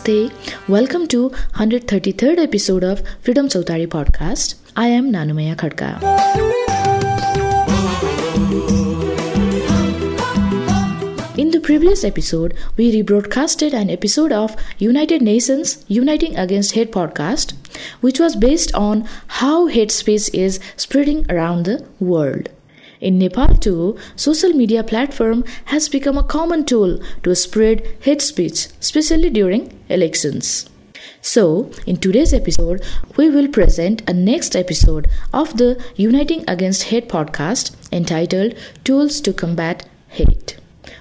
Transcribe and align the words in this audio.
Namaste. 0.00 0.32
Welcome 0.68 1.06
to 1.08 1.30
133rd 1.56 2.38
episode 2.38 2.84
of 2.84 3.02
Freedom 3.20 3.48
Chautari 3.48 3.86
podcast. 3.86 4.54
I 4.76 4.86
am 4.86 5.12
Nanumaya 5.12 5.56
Khadka. 5.56 6.00
In 11.36 11.50
the 11.50 11.60
previous 11.60 12.04
episode, 12.04 12.54
we 12.76 12.92
rebroadcasted 12.92 13.74
an 13.74 13.90
episode 13.90 14.32
of 14.32 14.56
United 14.78 15.22
Nations 15.22 15.84
Uniting 15.88 16.36
Against 16.36 16.72
Hate 16.72 16.92
podcast, 16.92 17.54
which 18.00 18.18
was 18.18 18.36
based 18.36 18.74
on 18.74 19.06
how 19.40 19.66
hate 19.66 19.90
speech 19.90 20.30
is 20.32 20.60
spreading 20.76 21.26
around 21.30 21.64
the 21.64 21.84
world. 21.98 22.48
In 23.00 23.18
Nepal 23.18 23.56
too, 23.56 23.96
social 24.14 24.50
media 24.50 24.84
platform 24.84 25.44
has 25.66 25.88
become 25.88 26.18
a 26.18 26.22
common 26.22 26.64
tool 26.64 27.00
to 27.22 27.34
spread 27.34 27.86
hate 28.00 28.20
speech, 28.20 28.66
especially 28.78 29.30
during 29.30 29.72
elections. 29.88 30.68
So, 31.22 31.70
in 31.86 31.96
today's 31.96 32.34
episode, 32.34 32.82
we 33.16 33.30
will 33.30 33.48
present 33.48 34.02
a 34.08 34.12
next 34.12 34.54
episode 34.54 35.08
of 35.32 35.56
the 35.56 35.82
Uniting 35.96 36.44
Against 36.46 36.84
Hate 36.84 37.08
podcast 37.08 37.74
entitled 37.90 38.54
Tools 38.84 39.20
to 39.22 39.32
Combat 39.32 39.86
Hate. 40.08 40.58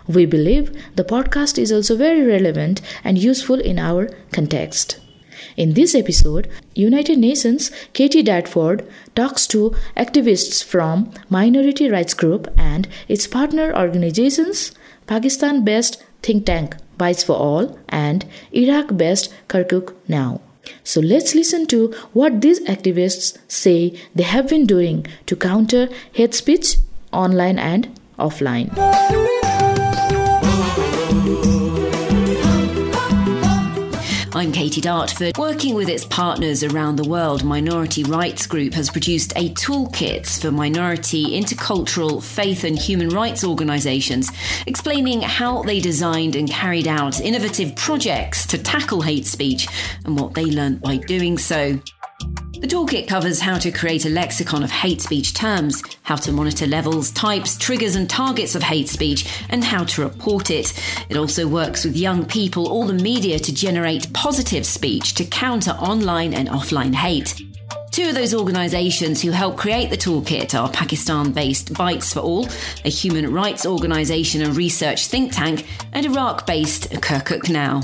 We 0.08 0.26
believe 0.26 0.72
the 0.96 1.04
podcast 1.04 1.58
is 1.58 1.72
also 1.72 1.98
very 1.98 2.24
relevant 2.26 2.82
and 3.04 3.18
useful 3.18 3.60
in 3.60 3.78
our 3.78 4.10
context. 4.32 5.00
In 5.60 5.74
this 5.74 5.94
episode, 5.94 6.50
United 6.74 7.20
Nations 7.20 7.70
Katie 7.92 8.24
Dartford 8.24 8.88
talks 9.14 9.46
to 9.48 9.76
activists 9.98 10.64
from 10.64 11.12
Minority 11.30 11.90
Rights 11.90 12.14
Group 12.14 12.48
and 12.58 12.88
its 13.10 13.28
partner 13.28 13.76
organizations, 13.76 14.72
Pakistan 15.06 15.66
based 15.66 16.02
think 16.24 16.46
tank 16.46 16.78
Bytes 16.98 17.26
for 17.26 17.34
All 17.34 17.78
and 17.90 18.26
Iraq 18.54 18.96
based 18.96 19.34
Kirkuk 19.50 19.94
Now. 20.08 20.40
So 20.86 21.02
let's 21.02 21.36
listen 21.36 21.68
to 21.68 21.94
what 22.14 22.40
these 22.40 22.62
activists 22.62 23.38
say 23.50 24.00
they 24.16 24.24
have 24.24 24.48
been 24.48 24.66
doing 24.66 25.08
to 25.26 25.36
counter 25.36 25.90
hate 26.14 26.36
speech 26.36 26.78
online 27.12 27.60
and 27.60 28.00
offline. 28.18 28.70
I'm 34.40 34.54
Katie 34.54 34.80
Dartford. 34.80 35.38
Working 35.38 35.76
with 35.76 35.90
its 35.90 36.06
partners 36.06 36.64
around 36.64 36.96
the 36.96 37.10
world, 37.10 37.44
Minority 37.44 38.06
Rights 38.06 38.48
Group 38.48 38.74
has 38.74 38.90
produced 38.90 39.34
a 39.36 39.50
toolkit 39.50 40.40
for 40.40 40.50
minority, 40.50 41.38
intercultural, 41.38 42.24
faith, 42.24 42.64
and 42.64 42.80
human 42.80 43.10
rights 43.10 43.44
organisations, 43.44 44.32
explaining 44.66 45.20
how 45.20 45.64
they 45.64 45.82
designed 45.82 46.38
and 46.38 46.50
carried 46.50 46.88
out 46.88 47.20
innovative 47.20 47.76
projects 47.76 48.48
to 48.48 48.58
tackle 48.58 49.02
hate 49.02 49.26
speech 49.26 49.68
and 50.06 50.18
what 50.18 50.36
they 50.36 50.46
learned 50.46 50.80
by 50.80 50.96
doing 50.96 51.38
so. 51.38 51.78
The 52.60 52.68
toolkit 52.68 53.08
covers 53.08 53.40
how 53.40 53.58
to 53.58 53.72
create 53.72 54.06
a 54.06 54.10
lexicon 54.10 54.64
of 54.64 54.70
hate 54.70 55.00
speech 55.00 55.34
terms, 55.34 55.82
how 56.04 56.18
to 56.18 56.34
monitor 56.34 56.68
levels, 56.68 57.10
types, 57.12 57.58
triggers, 57.58 57.96
and 57.96 58.10
targets 58.10 58.54
of 58.54 58.64
hate 58.64 58.90
speech, 58.90 59.46
and 59.50 59.64
how 59.64 59.86
to 59.86 60.02
report 60.02 60.52
it. 60.52 60.74
It 61.08 61.16
also 61.16 61.48
works 61.48 61.86
with 61.86 61.96
young 61.96 62.26
people 62.26 62.68
or 62.68 62.86
the 62.86 62.94
media 62.94 63.40
to 63.40 63.54
generate 63.54 64.12
positive 64.12 64.66
speech 64.66 65.14
to 65.14 65.24
counter 65.24 65.72
online 65.72 66.34
and 66.34 66.50
offline 66.50 66.94
hate. 66.94 67.42
Two 67.92 68.10
of 68.10 68.16
those 68.16 68.36
organisations 68.36 69.22
who 69.22 69.32
helped 69.32 69.58
create 69.58 69.90
the 69.90 69.98
toolkit 69.98 70.54
are 70.54 70.70
Pakistan 70.70 71.32
based 71.32 71.74
Bytes 71.74 72.14
for 72.14 72.20
All, 72.20 72.50
a 72.84 72.90
human 72.90 73.32
rights 73.32 73.66
organisation 73.66 74.42
and 74.42 74.58
research 74.58 75.08
think 75.08 75.32
tank, 75.32 75.66
and 75.94 76.06
Iraq 76.06 76.46
based 76.46 76.90
Kirkuk 76.92 77.50
Now. 77.50 77.82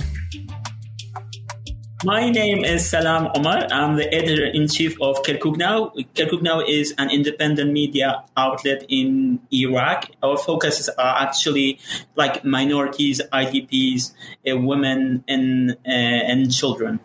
My 2.05 2.29
name 2.29 2.63
is 2.63 2.87
Salam 2.87 3.31
Omar. 3.33 3.65
I'm 3.71 3.95
the 3.95 4.05
editor 4.13 4.45
in 4.45 4.67
chief 4.67 4.93
of 5.01 5.23
Kirkuk 5.23 5.57
Now. 5.57 5.89
Kirkuk 6.13 6.43
Now 6.43 6.59
is 6.61 6.93
an 6.99 7.09
independent 7.09 7.71
media 7.71 8.23
outlet 8.37 8.85
in 8.89 9.39
Iraq. 9.51 10.11
Our 10.21 10.37
focuses 10.37 10.87
are 10.87 11.15
actually 11.23 11.79
like 12.15 12.45
minorities, 12.45 13.23
IDPs, 13.33 14.13
uh, 14.47 14.55
women, 14.55 15.23
and 15.27 15.71
uh, 15.71 16.29
and 16.29 16.53
children 16.53 16.99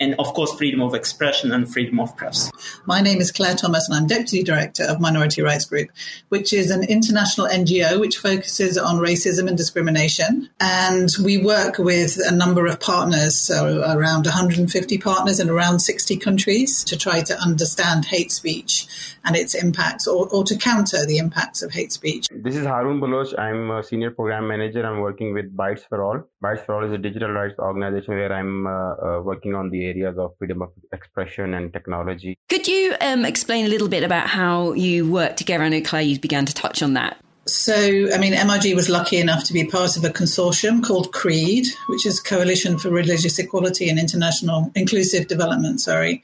and 0.00 0.14
of 0.18 0.26
course 0.34 0.54
freedom 0.54 0.80
of 0.80 0.94
expression 0.94 1.52
and 1.52 1.70
freedom 1.70 2.00
of 2.00 2.16
press. 2.16 2.50
My 2.86 3.00
name 3.00 3.20
is 3.20 3.30
Claire 3.30 3.54
Thomas 3.54 3.88
and 3.88 3.96
I'm 3.96 4.06
Deputy 4.06 4.42
Director 4.42 4.84
of 4.84 5.00
Minority 5.00 5.42
Rights 5.42 5.64
Group, 5.64 5.90
which 6.28 6.52
is 6.52 6.70
an 6.70 6.84
international 6.84 7.46
NGO 7.46 8.00
which 8.00 8.18
focuses 8.18 8.78
on 8.78 8.96
racism 8.96 9.48
and 9.48 9.56
discrimination. 9.56 10.48
And 10.60 11.08
we 11.22 11.38
work 11.38 11.78
with 11.78 12.18
a 12.24 12.34
number 12.34 12.66
of 12.66 12.80
partners, 12.80 13.34
so 13.38 13.82
around 13.86 14.26
150 14.26 14.98
partners 14.98 15.40
in 15.40 15.50
around 15.50 15.80
60 15.80 16.16
countries 16.18 16.84
to 16.84 16.96
try 16.96 17.22
to 17.22 17.38
understand 17.38 18.06
hate 18.06 18.32
speech 18.32 18.86
and 19.24 19.36
its 19.36 19.54
impacts 19.54 20.06
or, 20.06 20.28
or 20.28 20.44
to 20.44 20.56
counter 20.56 21.06
the 21.06 21.18
impacts 21.18 21.62
of 21.62 21.72
hate 21.72 21.92
speech. 21.92 22.26
This 22.30 22.56
is 22.56 22.66
Haroon 22.66 23.00
Baloch. 23.00 23.38
I'm 23.38 23.70
a 23.70 23.82
senior 23.82 24.10
program 24.10 24.48
manager. 24.48 24.84
I'm 24.84 25.00
working 25.00 25.32
with 25.32 25.56
Bytes 25.56 25.88
for 25.88 26.02
All. 26.02 26.22
Bytes 26.42 26.64
for 26.66 26.74
All 26.74 26.84
is 26.84 26.92
a 26.92 26.98
digital 26.98 27.30
rights 27.30 27.58
organization 27.58 28.14
where 28.14 28.32
I'm 28.32 28.66
uh, 28.66 28.70
uh, 28.70 29.22
working 29.22 29.54
on 29.54 29.70
the 29.74 29.86
areas 29.86 30.16
of 30.18 30.36
freedom 30.38 30.62
of 30.62 30.70
expression 30.92 31.54
and 31.54 31.72
technology. 31.72 32.38
Could 32.48 32.68
you 32.68 32.94
um, 33.00 33.24
explain 33.24 33.66
a 33.66 33.68
little 33.68 33.88
bit 33.88 34.04
about 34.04 34.28
how 34.28 34.72
you 34.72 35.10
work 35.10 35.36
together? 35.36 35.64
I 35.64 35.68
know 35.68 35.80
Claire, 35.80 36.02
you 36.02 36.18
began 36.20 36.46
to 36.46 36.54
touch 36.54 36.82
on 36.82 36.94
that. 36.94 37.16
So, 37.46 37.74
I 38.14 38.18
mean, 38.18 38.32
MRG 38.32 38.74
was 38.74 38.88
lucky 38.88 39.18
enough 39.18 39.44
to 39.44 39.52
be 39.52 39.66
part 39.66 39.96
of 39.96 40.04
a 40.04 40.08
consortium 40.08 40.82
called 40.82 41.12
CREID, 41.12 41.66
which 41.88 42.06
is 42.06 42.20
Coalition 42.20 42.78
for 42.78 42.88
Religious 42.88 43.38
Equality 43.38 43.88
and 43.88 43.98
International 43.98 44.70
Inclusive 44.74 45.26
Development, 45.26 45.80
sorry, 45.80 46.22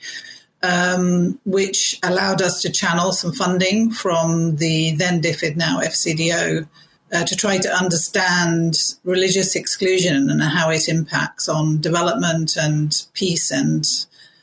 um, 0.63 1.39
which 1.45 1.99
allowed 2.03 2.41
us 2.41 2.63
to 2.63 2.71
channel 2.71 3.13
some 3.13 3.33
funding 3.33 3.91
from 3.91 4.57
the 4.57 4.93
then 4.93 5.21
DFID, 5.21 5.57
now 5.57 5.81
FCDO, 5.81 6.67
uh, 7.13 7.25
to 7.25 7.37
try 7.37 7.59
to 7.59 7.69
understand 7.73 8.95
religious 9.05 9.57
exclusion 9.57 10.31
and 10.31 10.43
how 10.43 10.71
it 10.71 10.89
impacts 10.89 11.49
on 11.49 11.81
development 11.81 12.57
and 12.57 13.07
peace 13.15 13.51
and 13.51 13.85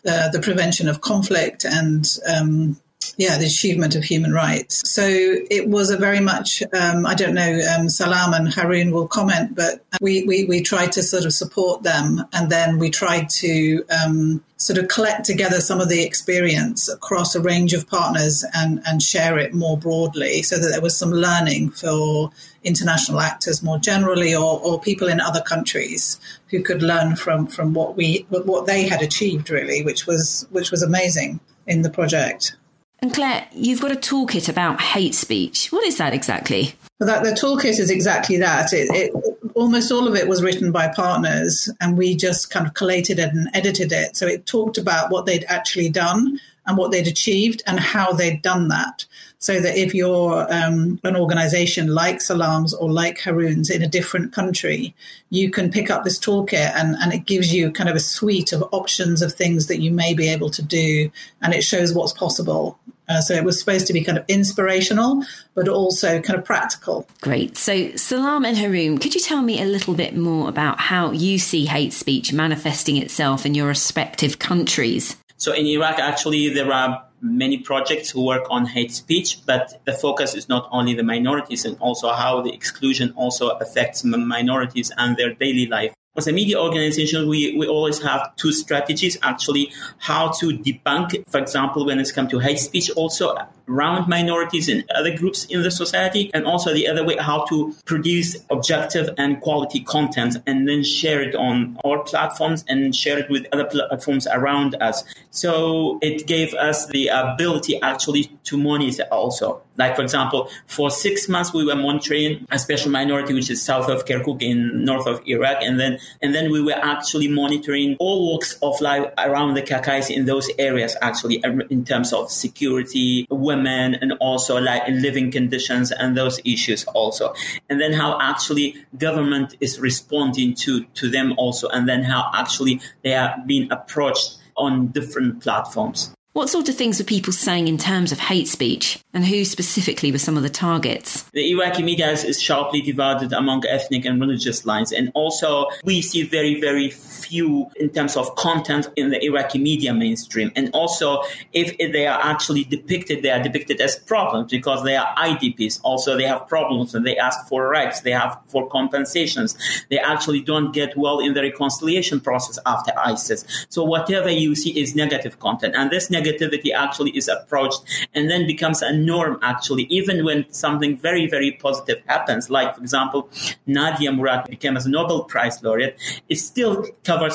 uh, 0.08 0.30
the 0.30 0.40
prevention 0.40 0.88
of 0.88 1.02
conflict 1.02 1.66
and 1.66 2.18
um, 2.28 2.80
yeah, 3.18 3.38
the 3.38 3.46
achievement 3.46 3.96
of 3.96 4.04
human 4.04 4.32
rights. 4.32 4.90
So 4.90 5.06
it 5.08 5.68
was 5.68 5.90
a 5.90 5.98
very 5.98 6.20
much, 6.20 6.62
um, 6.74 7.06
I 7.06 7.14
don't 7.14 7.34
know, 7.34 7.60
um, 7.76 7.90
Salam 7.90 8.34
and 8.34 8.54
Haroon 8.54 8.92
will 8.92 9.08
comment, 9.08 9.56
but 9.56 9.84
we, 10.02 10.24
we, 10.24 10.46
we 10.46 10.62
tried 10.62 10.92
to 10.94 11.04
sort 11.04 11.26
of 11.26 11.34
support 11.34 11.84
them 11.84 12.24
and 12.34 12.52
then 12.52 12.80
we 12.80 12.90
tried 12.90 13.30
to 13.30 13.84
um, 13.90 14.44
sort 14.58 14.80
of 14.80 14.88
collect 14.88 15.26
together 15.26 15.62
some 15.62 15.80
of 15.80 15.90
the 15.90 16.04
experience 16.04 16.90
across 16.90 17.36
a 17.36 17.42
range 17.42 17.74
of 17.74 17.88
partners 17.88 18.44
and, 18.54 18.82
and 18.86 19.02
share 19.02 19.38
it 19.38 19.54
more 19.54 19.78
broadly 19.78 20.42
so 20.42 20.58
that 20.58 20.70
there 20.70 20.82
was 20.82 20.98
some 20.98 21.12
learning 21.12 21.70
for 21.70 22.32
international 22.64 23.22
actors 23.22 23.64
more 23.64 23.78
generally 23.78 24.36
or, 24.36 24.60
or 24.60 24.80
people 24.80 25.08
in 25.08 25.22
other 25.22 25.42
countries 25.42 26.20
who 26.50 26.62
could 26.62 26.82
learn 26.82 27.16
from, 27.16 27.48
from 27.48 27.74
what 27.74 27.96
we 27.96 28.26
what 28.30 28.66
they 28.66 28.88
had 28.88 29.02
achieved 29.02 29.50
really, 29.50 29.84
which 29.84 30.08
was 30.08 30.48
which 30.52 30.72
was 30.72 30.82
amazing 30.82 31.40
in 31.66 31.82
the 31.82 31.90
project. 31.90 32.56
And 33.00 33.14
Claire, 33.14 33.48
you've 33.54 33.82
got 33.82 33.92
a 33.92 33.96
toolkit 33.96 34.50
about 34.50 34.82
hate 34.82 35.14
speech. 35.14 35.72
What 35.72 35.86
is 35.86 35.98
that 35.98 36.14
exactly? 36.14 36.74
Well, 37.00 37.08
that 37.08 37.24
the 37.24 37.32
toolkit 37.32 37.80
is 37.80 37.92
exactly 37.92 38.38
that. 38.38 38.74
It, 38.74 38.90
it, 38.92 39.14
almost 39.54 39.92
all 39.92 40.08
of 40.08 40.16
it 40.16 40.28
was 40.28 40.42
written 40.42 40.72
by 40.72 40.88
partners, 40.88 41.70
and 41.80 41.96
we 41.98 42.16
just 42.16 42.50
kind 42.50 42.66
of 42.66 42.74
collated 42.74 43.20
it 43.20 43.30
and 43.30 43.50
edited 43.54 43.92
it. 43.92 44.18
So 44.18 44.26
it 44.26 44.48
talked 44.48 44.80
about 44.80 45.12
what 45.12 45.28
they'd 45.28 45.46
actually 45.48 45.90
done 45.90 46.40
and 46.66 46.76
what 46.76 46.92
they'd 46.92 47.08
achieved 47.08 47.62
and 47.68 47.80
how 47.80 48.14
they'd 48.14 48.42
done 48.42 48.68
that. 48.70 49.06
So 49.40 49.60
that 49.62 49.78
if 49.78 49.94
you're 49.94 50.52
um, 50.52 51.00
an 51.04 51.16
organization 51.16 51.94
like 51.94 52.22
Salam's 52.22 52.74
or 52.74 52.92
like 52.92 53.20
Haroon's 53.20 53.70
in 53.70 53.84
a 53.84 53.88
different 53.88 54.34
country, 54.34 54.96
you 55.30 55.52
can 55.52 55.72
pick 55.72 55.92
up 55.92 56.04
this 56.04 56.20
toolkit 56.20 56.74
and, 56.76 56.96
and 56.96 57.14
it 57.14 57.26
gives 57.26 57.54
you 57.54 57.72
kind 57.72 57.90
of 57.90 57.96
a 57.96 58.00
suite 58.00 58.52
of 58.52 58.64
options 58.72 59.22
of 59.22 59.34
things 59.34 59.68
that 59.68 59.80
you 59.80 59.92
may 59.92 60.14
be 60.14 60.28
able 60.28 60.50
to 60.50 60.64
do 60.64 61.12
and 61.42 61.54
it 61.54 61.64
shows 61.64 61.94
what's 61.94 62.14
possible. 62.14 62.80
Uh, 63.10 63.22
so 63.22 63.34
it 63.34 63.44
was 63.44 63.60
supposed 63.60 63.88
to 63.88 63.94
be 63.94 64.04
kind 64.04 64.18
of 64.18 64.26
inspirational, 64.28 65.24
but 65.54 65.68
also 65.70 66.20
kind 66.20 66.38
of 66.38 66.44
practical. 66.44 67.08
Great. 67.22 67.58
So, 67.58 67.96
Salam 67.96 68.44
and 68.44 68.58
Haroon, 68.58 68.98
could 68.98 69.16
you 69.16 69.22
tell 69.22 69.42
me 69.42 69.62
a 69.62 69.66
little 69.66 69.94
bit 69.94 70.16
more 70.16 70.50
about 70.50 70.80
how 70.80 71.12
you 71.12 71.40
see 71.40 71.66
hate 71.66 71.94
speech 71.94 72.34
manifesting 72.34 72.98
itself 72.98 73.46
in 73.46 73.56
your 73.56 73.68
respective 73.68 74.40
countries? 74.40 75.16
So, 75.38 75.54
in 75.54 75.66
Iraq, 75.68 76.00
actually, 76.00 76.50
there 76.50 76.72
are 76.72 77.04
many 77.22 77.60
projects 77.60 78.10
who 78.10 78.26
work 78.26 78.46
on 78.50 78.66
hate 78.66 78.92
speech, 78.92 79.40
but 79.46 79.80
the 79.86 79.94
focus 79.94 80.34
is 80.34 80.50
not 80.50 80.68
only 80.72 80.94
the 80.94 81.04
minorities 81.04 81.66
and 81.66 81.78
also 81.80 82.12
how 82.12 82.42
the 82.42 82.54
exclusion 82.54 83.14
also 83.16 83.50
affects 83.50 84.04
minorities 84.04 84.92
and 84.98 85.16
their 85.18 85.34
daily 85.34 85.68
life. 85.68 85.94
As 86.16 86.28
a 86.28 86.32
media 86.32 86.60
organization, 86.60 87.28
we, 87.30 87.56
we 87.56 87.68
always 87.68 88.02
have 88.02 88.36
two 88.38 88.52
strategies 88.52 89.18
actually 89.22 89.72
how 90.00 90.30
to 90.40 90.58
debunk, 90.58 91.24
for 91.28 91.40
example, 91.40 91.86
when 91.86 92.00
it's 92.00 92.12
come 92.12 92.28
to 92.30 92.40
hate 92.40 92.58
speech, 92.58 92.90
also 92.92 93.38
around 93.68 94.08
minorities 94.08 94.70
and 94.70 94.84
other 94.96 95.16
groups 95.16 95.46
in 95.46 95.64
the 95.64 95.72
society, 95.72 96.32
and 96.34 96.46
also 96.46 96.74
the 96.74 96.88
other 96.88 97.04
way 97.04 97.16
how 97.18 97.46
to 97.46 97.76
produce 97.86 98.36
objective 98.50 99.10
and 99.18 99.42
quality 99.42 99.82
content 99.82 100.38
and 100.46 100.68
then 100.68 100.84
share 100.84 101.22
it 101.22 101.36
on 101.36 101.78
our 101.84 102.04
platforms 102.04 102.64
and 102.68 102.96
share 102.96 103.18
it 103.18 103.30
with 103.30 103.46
other 103.52 103.66
platforms 103.66 104.28
around 104.28 104.76
us. 104.82 105.04
So 105.32 106.00
it 106.02 106.28
gave 106.28 106.54
us 106.54 106.88
the 106.88 107.08
ability 107.08 107.82
actually 107.82 108.26
to 108.46 108.58
monitor 108.58 109.04
also. 109.12 109.62
Like, 109.78 109.96
for 109.96 110.02
example, 110.02 110.50
for 110.66 110.90
six 110.90 111.30
months, 111.30 111.54
we 111.54 111.64
were 111.64 111.76
monitoring 111.76 112.48
a 112.50 112.58
special 112.58 112.90
minority, 112.90 113.36
which 113.36 113.52
is 113.52 113.62
south 113.62 113.90
of 113.90 114.06
Kirkuk 114.06 114.42
in 114.42 114.84
north 114.84 115.06
of 115.06 115.22
Iraq. 115.28 115.58
And 115.62 115.80
then, 115.80 116.00
and 116.20 116.34
then 116.34 116.52
we 116.52 116.64
were 116.64 116.74
actually 116.74 117.28
monitoring 117.28 117.96
all 118.00 118.32
walks 118.32 118.58
of 118.64 118.82
life 118.82 119.06
around 119.20 119.54
the 119.54 119.62
Kakais 119.62 120.10
in 120.10 120.26
those 120.26 120.50
areas, 120.58 120.96
actually, 121.04 121.44
in 121.70 121.86
terms 121.86 122.12
of 122.12 122.32
security, 122.32 123.28
women, 123.30 123.57
and 123.66 124.14
also 124.20 124.60
like 124.60 124.84
living 124.88 125.32
conditions 125.32 125.92
and 125.92 126.16
those 126.16 126.40
issues 126.46 126.84
also. 126.86 127.34
And 127.70 127.82
then 127.82 127.94
how 127.94 128.20
actually 128.22 128.76
government 128.98 129.56
is 129.60 129.80
responding 129.80 130.54
to, 130.56 130.84
to 130.84 131.10
them 131.10 131.34
also. 131.38 131.68
And 131.70 131.88
then 131.88 132.04
how 132.04 132.30
actually 132.34 132.80
they 133.04 133.16
are 133.16 133.36
being 133.46 133.72
approached 133.72 134.38
on 134.56 134.88
different 134.88 135.42
platforms. 135.42 136.14
What 136.34 136.50
sort 136.50 136.70
of 136.70 136.76
things 136.76 137.00
were 137.00 137.06
people 137.06 137.34
saying 137.34 137.68
in 137.68 137.80
terms 137.80 138.12
of 138.12 138.20
hate 138.20 138.48
speech, 138.48 139.00
and 139.12 139.26
who 139.26 139.44
specifically 139.44 140.12
were 140.12 140.20
some 140.20 140.38
of 140.38 140.44
the 140.44 140.52
targets? 140.52 141.24
The 141.34 141.52
Iraqi 141.52 141.82
media 141.82 142.12
is 142.12 142.40
sharply 142.40 142.80
divided 142.80 143.34
among 143.34 143.66
ethnic 143.66 144.06
and 144.06 144.22
religious 144.22 144.64
lines, 144.64 144.92
and 144.92 145.12
also 145.16 145.66
we 145.84 146.04
see 146.04 146.22
very, 146.22 146.62
very 146.62 146.92
few 147.28 147.70
in 147.76 147.90
terms 147.90 148.16
of 148.16 148.36
content 148.36 148.90
in 148.96 149.10
the 149.10 149.24
Iraqi 149.24 149.60
media 149.60 149.94
mainstream. 149.94 150.52
And 150.56 150.70
also, 150.74 151.24
if 151.54 151.76
they 151.78 152.08
are 152.08 152.20
actually 152.22 152.64
depicted, 152.64 153.24
they 153.24 153.30
are 153.30 153.42
depicted 153.42 153.82
as 153.82 153.96
problems 153.96 154.52
because 154.52 154.84
they 154.84 154.96
are 154.96 155.14
IDPs. 155.16 155.80
Also, 155.84 156.18
they 156.18 156.26
have 156.26 156.48
problems 156.48 156.96
and 156.96 157.06
they 157.06 157.18
ask 157.18 157.48
for 157.48 157.68
rights, 157.70 158.02
they 158.02 158.12
have 158.12 158.40
for 158.48 158.68
compensations. 158.70 159.58
They 159.90 160.00
actually 160.00 160.42
don't 160.42 160.72
get 160.74 160.98
well 160.98 161.20
in 161.20 161.34
the 161.34 161.42
reconciliation 161.42 162.20
process 162.20 162.60
after 162.66 162.92
ISIS. 162.98 163.46
So 163.70 163.84
whatever 163.84 164.30
you 164.30 164.56
see 164.56 164.80
is 164.80 164.96
negative 164.96 165.40
content, 165.40 165.76
and 165.76 165.92
this 165.92 166.10
negativity 166.10 166.74
actually 166.74 167.12
is 167.12 167.28
approached 167.28 167.82
and 168.14 168.30
then 168.30 168.48
becomes 168.48 168.82
a 168.82 168.94
norm 168.94 169.40
actually 169.42 169.84
even 169.84 170.24
when 170.26 170.46
something 170.52 170.98
very 170.98 171.28
very 171.28 171.52
positive 171.52 172.02
happens 172.08 172.50
like 172.50 172.76
for 172.76 172.82
example 172.82 173.30
nadia 173.66 174.12
murad 174.12 174.46
became 174.50 174.76
a 174.78 174.88
nobel 174.88 175.24
prize 175.24 175.62
laureate 175.64 175.98
it 176.30 176.36
still 176.36 176.86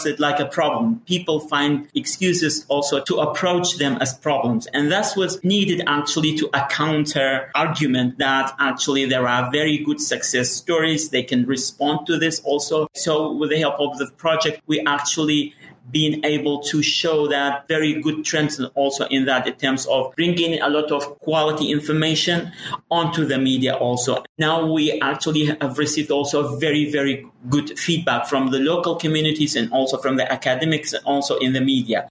it 0.07 0.21
like 0.21 0.41
a 0.41 0.47
problem. 0.47 1.01
People 1.07 1.41
find 1.41 1.89
excuses 1.95 2.65
also 2.69 3.01
to 3.05 3.17
approach 3.19 3.77
them 3.79 3.99
as 4.01 4.15
problems. 4.15 4.67
And 4.69 4.91
that's 4.91 5.17
what's 5.17 5.43
needed 5.45 5.83
actually 5.87 6.37
to 6.39 6.49
a 6.55 6.67
counter 6.71 7.51
argument 7.55 8.19
that 8.19 8.55
actually 8.59 9.05
there 9.07 9.29
are 9.29 9.51
very 9.51 9.79
good 9.79 10.01
success 10.01 10.51
stories. 10.51 11.11
They 11.11 11.23
can 11.23 11.47
respond 11.47 12.07
to 12.07 12.19
this 12.19 12.41
also. 12.41 12.89
So 12.95 13.33
with 13.33 13.51
the 13.51 13.59
help 13.59 13.79
of 13.81 13.99
the 13.99 14.11
project 14.17 14.61
we 14.67 14.81
actually 14.87 15.55
being 15.91 16.25
able 16.25 16.63
to 16.63 16.83
show 16.83 17.27
that 17.29 17.67
very 17.69 18.01
good 18.01 18.25
trends 18.25 18.61
also 18.75 19.07
in 19.07 19.25
that 19.27 19.47
in 19.47 19.55
terms 19.55 19.87
of 19.87 20.13
bringing 20.17 20.61
a 20.61 20.69
lot 20.69 20.91
of 20.91 21.19
quality 21.21 21.71
information 21.71 22.53
onto 22.91 23.25
the 23.25 23.39
media 23.39 23.75
also. 23.75 24.23
Now 24.39 24.65
we 24.65 24.99
actually 25.01 25.45
have 25.45 25.79
received 25.79 26.11
also 26.11 26.57
very, 26.57 26.91
very 26.91 27.27
good 27.51 27.79
feedback 27.79 28.27
from 28.27 28.51
the 28.51 28.59
local 28.59 28.97
communities 28.97 29.57
and 29.57 29.71
also 29.73 29.99
from 29.99 30.17
the 30.17 30.31
academics 30.31 30.93
and 30.93 31.05
also 31.05 31.37
in 31.39 31.53
the 31.53 31.61
media. 31.61 32.09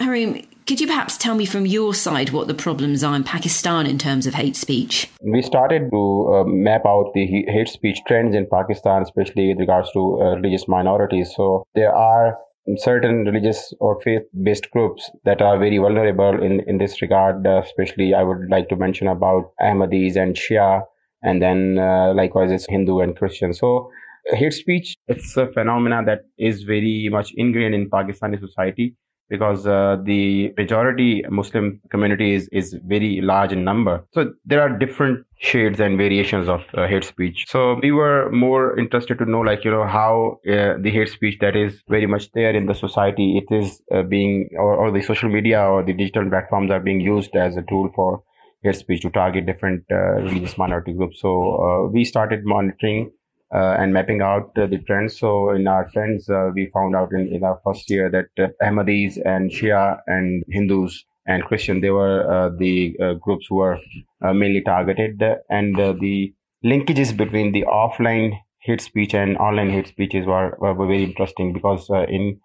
Haroon, 0.00 0.44
could 0.66 0.80
you 0.80 0.86
perhaps 0.86 1.16
tell 1.16 1.34
me 1.34 1.44
from 1.44 1.66
your 1.66 1.94
side 1.94 2.30
what 2.30 2.48
the 2.48 2.54
problems 2.54 3.04
are 3.04 3.14
in 3.14 3.24
Pakistan 3.24 3.86
in 3.86 3.98
terms 3.98 4.26
of 4.26 4.34
hate 4.34 4.56
speech? 4.56 5.08
We 5.20 5.42
started 5.42 5.90
to 5.90 6.34
uh, 6.34 6.44
map 6.44 6.86
out 6.86 7.12
the 7.14 7.26
hate 7.26 7.68
speech 7.68 7.98
trends 8.06 8.34
in 8.34 8.46
Pakistan, 8.50 9.02
especially 9.02 9.48
with 9.48 9.58
regards 9.58 9.92
to 9.92 10.20
uh, 10.20 10.34
religious 10.36 10.66
minorities. 10.66 11.32
So 11.36 11.64
there 11.74 11.94
are 11.94 12.36
certain 12.76 13.24
religious 13.24 13.74
or 13.80 14.00
faith-based 14.02 14.70
groups 14.70 15.10
that 15.24 15.42
are 15.42 15.58
very 15.58 15.78
vulnerable 15.78 16.42
in, 16.42 16.60
in 16.66 16.78
this 16.78 17.02
regard. 17.02 17.46
Uh, 17.46 17.62
especially, 17.64 18.14
I 18.14 18.22
would 18.22 18.48
like 18.50 18.68
to 18.68 18.76
mention 18.76 19.08
about 19.08 19.52
Ahmadis 19.60 20.16
and 20.16 20.36
Shia, 20.36 20.82
and 21.22 21.42
then 21.42 21.78
uh, 21.78 22.12
likewise 22.14 22.50
it's 22.50 22.66
Hindu 22.68 23.00
and 23.00 23.16
Christian. 23.16 23.52
So 23.52 23.90
hate 24.26 24.52
speech, 24.52 24.94
it's 25.08 25.36
a 25.36 25.48
phenomena 25.48 26.02
that 26.06 26.20
is 26.38 26.62
very 26.62 27.08
much 27.10 27.32
ingrained 27.36 27.74
in 27.74 27.90
Pakistani 27.90 28.38
society 28.38 28.94
because 29.32 29.66
uh, 29.66 29.96
the 30.04 30.52
majority 30.58 31.24
Muslim 31.30 31.80
community 31.90 32.34
is, 32.38 32.48
is 32.52 32.76
very 32.84 33.12
large 33.22 33.52
in 33.56 33.64
number. 33.64 33.94
So 34.12 34.32
there 34.44 34.60
are 34.60 34.70
different 34.84 35.24
shades 35.38 35.80
and 35.80 35.96
variations 35.96 36.48
of 36.48 36.60
uh, 36.74 36.86
hate 36.86 37.04
speech. 37.04 37.46
So 37.48 37.78
we 37.82 37.92
were 37.92 38.30
more 38.30 38.78
interested 38.78 39.16
to 39.20 39.24
know, 39.24 39.40
like, 39.40 39.64
you 39.64 39.70
know, 39.70 39.86
how 39.86 40.40
uh, 40.46 40.74
the 40.84 40.90
hate 40.90 41.08
speech 41.08 41.38
that 41.40 41.56
is 41.56 41.80
very 41.88 42.06
much 42.06 42.30
there 42.32 42.54
in 42.54 42.66
the 42.66 42.74
society, 42.74 43.40
it 43.40 43.54
is 43.60 43.80
uh, 43.94 44.02
being, 44.02 44.50
or, 44.64 44.74
or 44.74 44.92
the 44.92 45.02
social 45.02 45.30
media 45.30 45.62
or 45.62 45.82
the 45.82 45.94
digital 45.94 46.28
platforms 46.28 46.70
are 46.70 46.80
being 46.80 47.00
used 47.00 47.34
as 47.34 47.56
a 47.56 47.62
tool 47.70 47.90
for 47.94 48.22
hate 48.62 48.76
speech 48.76 49.00
to 49.02 49.10
target 49.10 49.46
different 49.46 49.82
uh, 49.90 50.20
religious 50.26 50.58
minority 50.58 50.92
groups. 50.92 51.20
So 51.20 51.30
uh, 51.66 51.88
we 51.90 52.04
started 52.04 52.44
monitoring 52.44 53.10
Uh, 53.54 53.76
and 53.78 53.92
mapping 53.92 54.22
out 54.22 54.50
uh, 54.56 54.66
the 54.66 54.78
trends. 54.78 55.18
So 55.18 55.50
in 55.50 55.66
our 55.68 55.86
trends, 55.90 56.30
uh, 56.30 56.50
we 56.54 56.70
found 56.72 56.96
out 56.96 57.12
in, 57.12 57.28
in 57.28 57.44
our 57.44 57.60
first 57.62 57.90
year 57.90 58.10
that 58.10 58.42
uh, 58.42 58.48
Ahmadis 58.64 59.18
and 59.26 59.50
Shia 59.50 60.00
and 60.06 60.42
Hindus 60.48 61.04
and 61.26 61.44
Christian, 61.44 61.82
they 61.82 61.90
were 61.90 62.24
uh, 62.32 62.48
the 62.56 62.96
groups 63.20 63.46
who 63.48 63.56
were 63.56 63.78
mainly 64.22 64.62
targeted. 64.62 65.22
And 65.50 65.76
the 65.76 66.32
linkages 66.64 67.14
between 67.14 67.52
the 67.52 67.64
offline 67.68 68.38
hate 68.60 68.80
speech 68.80 69.12
and 69.12 69.36
online 69.36 69.68
hate 69.68 69.88
speeches 69.88 70.24
were, 70.24 70.56
were 70.58 70.74
very 70.74 71.04
interesting 71.04 71.52
because 71.52 71.90
in 72.08 72.40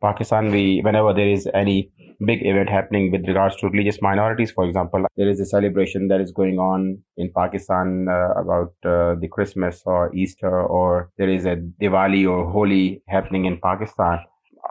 Pakistan, 0.00 0.50
we 0.50 0.80
whenever 0.82 1.12
there 1.12 1.28
is 1.28 1.48
any 1.54 1.90
big 2.26 2.44
event 2.44 2.68
happening 2.68 3.10
with 3.10 3.26
regards 3.26 3.56
to 3.56 3.68
religious 3.68 4.00
minorities. 4.02 4.50
For 4.50 4.64
example, 4.64 5.06
there 5.16 5.28
is 5.28 5.40
a 5.40 5.46
celebration 5.46 6.08
that 6.08 6.20
is 6.20 6.32
going 6.32 6.58
on 6.58 6.98
in 7.16 7.30
Pakistan 7.34 8.06
uh, 8.08 8.32
about 8.40 8.74
uh, 8.84 9.14
the 9.20 9.28
Christmas 9.30 9.82
or 9.86 10.14
Easter, 10.14 10.62
or 10.62 11.10
there 11.18 11.28
is 11.28 11.46
a 11.46 11.56
Diwali 11.56 12.28
or 12.28 12.50
Holi 12.50 13.02
happening 13.08 13.44
in 13.46 13.58
Pakistan. 13.58 14.20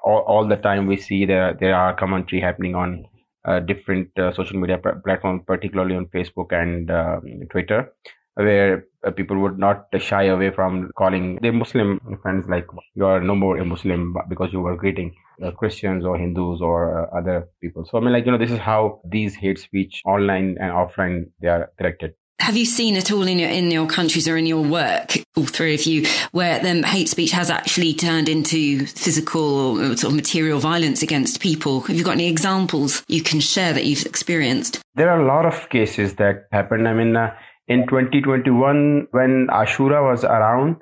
All, 0.04 0.24
all 0.28 0.48
the 0.48 0.58
time 0.58 0.88
we 0.88 0.98
see 0.98 1.26
there 1.26 1.54
there 1.60 1.76
are 1.76 1.96
commentary 1.96 2.42
happening 2.42 2.76
on 2.76 3.06
uh, 3.46 3.60
different 3.60 4.10
uh, 4.20 4.32
social 4.34 4.60
media 4.60 4.78
pr- 4.78 5.00
platforms, 5.04 5.44
particularly 5.48 5.96
on 5.96 6.06
Facebook 6.08 6.52
and 6.52 6.92
um, 6.92 7.24
Twitter, 7.50 7.94
where 8.36 8.86
uh, 9.06 9.12
people 9.12 9.40
would 9.40 9.58
not 9.58 9.88
shy 10.00 10.24
away 10.24 10.52
from 10.52 10.92
calling 10.98 11.40
their 11.42 11.54
Muslim 11.54 12.00
friends 12.22 12.46
like 12.50 12.68
you 12.96 13.06
are 13.06 13.22
no 13.22 13.36
more 13.36 13.58
a 13.58 13.66
Muslim 13.66 14.16
because 14.28 14.52
you 14.52 14.60
were 14.62 14.76
greeting 14.76 15.16
uh, 15.44 15.52
Christians 15.52 16.06
or 16.06 16.18
Hindus 16.18 16.62
or 16.62 17.00
uh, 17.00 17.18
other 17.18 17.48
people. 17.62 17.86
So 17.90 17.98
I 17.98 18.02
mean, 18.02 18.14
like 18.14 18.26
you 18.26 18.32
know, 18.32 18.38
this 18.38 18.52
is 18.52 18.60
how 18.60 19.02
these 19.06 19.36
hate 19.36 19.60
speech 19.60 20.02
online 20.06 20.58
and 20.60 20.72
offline 20.72 21.32
they 21.42 21.48
are 21.48 21.72
directed. 21.78 22.14
Have 22.40 22.56
you 22.56 22.66
seen 22.66 22.96
at 22.96 23.12
all 23.12 23.28
in 23.28 23.38
your 23.38 23.50
in 23.50 23.70
your 23.70 23.86
countries 23.86 24.28
or 24.28 24.38
in 24.38 24.46
your 24.46 24.64
work, 24.64 25.18
all 25.36 25.46
three 25.46 25.76
of 25.76 25.84
you, 25.84 26.08
where 26.32 26.60
the 26.60 26.88
hate 26.88 27.10
speech 27.10 27.32
has 27.32 27.50
actually 27.50 27.94
turned 27.94 28.30
into 28.30 28.86
physical 28.86 29.78
or 29.78 29.98
sort 29.98 30.12
of 30.12 30.16
material 30.16 30.60
violence 30.60 31.04
against 31.04 31.42
people? 31.42 31.82
Have 31.82 31.98
you 31.98 32.04
got 32.04 32.14
any 32.14 32.30
examples 32.30 33.04
you 33.08 33.22
can 33.22 33.42
share 33.42 33.74
that 33.74 33.86
you've 33.86 34.06
experienced? 34.06 34.82
There 34.96 35.10
are 35.10 35.22
a 35.22 35.28
lot 35.28 35.46
of 35.46 35.70
cases 35.70 36.16
that 36.16 36.48
happened. 36.52 36.88
I 36.88 36.94
mean, 36.94 37.16
uh, 37.16 37.36
in 37.70 37.88
2021, 37.88 39.08
when 39.12 39.48
Ashura 39.48 40.04
was 40.04 40.24
around, 40.24 40.78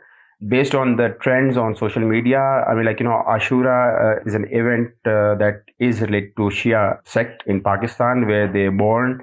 based 0.48 0.75
on 0.75 0.98
the 0.98 1.10
trends 1.20 1.58
on 1.58 1.75
social 1.75 2.03
media 2.03 2.39
i 2.70 2.75
mean 2.75 2.86
like 2.86 3.00
you 3.00 3.06
know 3.06 3.24
ashura 3.27 3.77
uh, 4.17 4.22
is 4.27 4.36
an 4.36 4.46
event 4.51 4.88
uh, 5.08 5.34
that 5.34 5.63
is 5.79 6.00
related 6.01 6.29
to 6.36 6.44
shia 6.44 7.00
sect 7.06 7.41
in 7.48 7.60
pakistan 7.60 8.27
where 8.27 8.48
they 8.53 8.67
born 8.67 9.20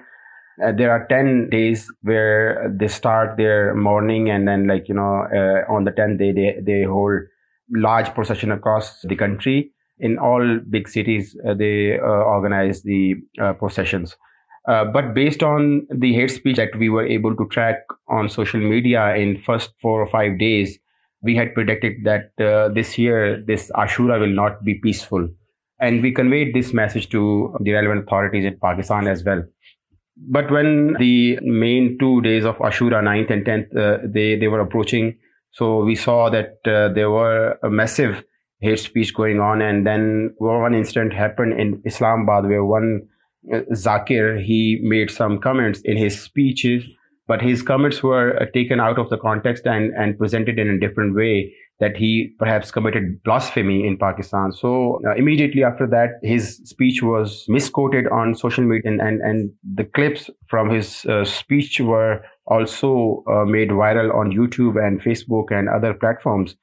uh, 0.62 0.72
there 0.72 0.90
are 0.90 1.06
10 1.08 1.50
days 1.50 1.90
where 2.02 2.72
they 2.76 2.88
start 2.88 3.36
their 3.36 3.74
mourning 3.74 4.30
and 4.30 4.46
then 4.46 4.66
like 4.66 4.88
you 4.88 4.94
know 4.94 5.26
uh, 5.34 5.72
on 5.72 5.84
the 5.84 5.90
10th 5.90 6.18
day 6.18 6.32
they, 6.32 6.60
they 6.62 6.82
hold 6.84 7.20
large 7.72 8.12
procession 8.14 8.52
across 8.52 9.00
the 9.02 9.16
country. 9.16 9.72
In 9.98 10.18
all 10.18 10.60
big 10.70 10.88
cities 10.88 11.36
uh, 11.48 11.54
they 11.54 11.98
uh, 11.98 12.04
organize 12.04 12.82
the 12.82 13.14
processions 13.58 14.16
but 14.66 15.14
based 15.14 15.42
on 15.42 15.86
the 15.90 16.12
hate 16.14 16.30
speech 16.30 16.56
that 16.56 16.74
we 16.78 16.88
were 16.88 17.06
able 17.06 17.36
to 17.36 17.46
track 17.48 17.76
on 18.08 18.28
social 18.28 18.60
media 18.60 19.14
in 19.14 19.40
first 19.42 19.72
four 19.80 20.00
or 20.00 20.06
five 20.06 20.38
days 20.38 20.78
we 21.24 21.34
had 21.34 21.54
predicted 21.54 22.04
that 22.04 22.30
uh, 22.38 22.68
this 22.68 22.96
year 22.98 23.42
this 23.42 23.70
Ashura 23.74 24.20
will 24.20 24.34
not 24.42 24.62
be 24.62 24.74
peaceful. 24.74 25.26
And 25.80 26.02
we 26.02 26.12
conveyed 26.12 26.54
this 26.54 26.72
message 26.72 27.08
to 27.10 27.56
the 27.60 27.72
relevant 27.72 28.04
authorities 28.04 28.44
in 28.44 28.58
Pakistan 28.62 29.08
as 29.08 29.24
well. 29.24 29.42
But 30.16 30.50
when 30.50 30.94
the 30.98 31.38
main 31.42 31.96
two 31.98 32.20
days 32.20 32.44
of 32.44 32.56
Ashura, 32.58 33.02
9th 33.02 33.30
and 33.30 33.44
10th, 33.44 33.76
uh, 33.76 33.98
they, 34.04 34.36
they 34.36 34.48
were 34.48 34.60
approaching, 34.60 35.18
so 35.50 35.82
we 35.82 35.96
saw 35.96 36.30
that 36.30 36.58
uh, 36.66 36.92
there 36.92 37.10
were 37.10 37.58
a 37.62 37.70
massive 37.70 38.22
hate 38.60 38.78
speech 38.78 39.14
going 39.14 39.40
on. 39.40 39.62
And 39.62 39.86
then 39.86 40.34
one 40.38 40.74
incident 40.74 41.12
happened 41.12 41.58
in 41.58 41.82
Islamabad 41.84 42.44
where 42.44 42.64
one 42.64 43.02
uh, 43.02 43.13
Zakir, 43.72 44.42
he 44.42 44.78
made 44.82 45.10
some 45.10 45.38
comments 45.38 45.80
in 45.84 45.96
his 45.96 46.20
speeches, 46.20 46.84
but 47.26 47.42
his 47.42 47.62
comments 47.62 48.02
were 48.02 48.36
uh, 48.40 48.46
taken 48.52 48.80
out 48.80 48.98
of 48.98 49.10
the 49.10 49.18
context 49.18 49.66
and, 49.66 49.92
and 49.94 50.18
presented 50.18 50.58
in 50.58 50.68
a 50.68 50.78
different 50.78 51.14
way 51.14 51.52
that 51.80 51.96
he 51.96 52.32
perhaps 52.38 52.70
committed 52.70 53.22
blasphemy 53.24 53.86
in 53.86 53.98
Pakistan. 53.98 54.52
So 54.52 55.00
uh, 55.06 55.14
immediately 55.16 55.64
after 55.64 55.86
that, 55.88 56.10
his 56.22 56.56
speech 56.64 57.02
was 57.02 57.44
misquoted 57.48 58.06
on 58.08 58.34
social 58.34 58.64
media, 58.64 58.90
and 58.90 59.00
and, 59.00 59.20
and 59.22 59.50
the 59.74 59.84
clips 59.84 60.30
from 60.46 60.70
his 60.70 61.04
uh, 61.06 61.24
speech 61.24 61.80
were 61.80 62.20
also 62.46 63.24
uh, 63.28 63.44
made 63.44 63.70
viral 63.70 64.14
on 64.14 64.30
YouTube 64.30 64.82
and 64.82 65.02
Facebook 65.02 65.50
and 65.50 65.68
other 65.68 65.94
platforms. 65.94 66.54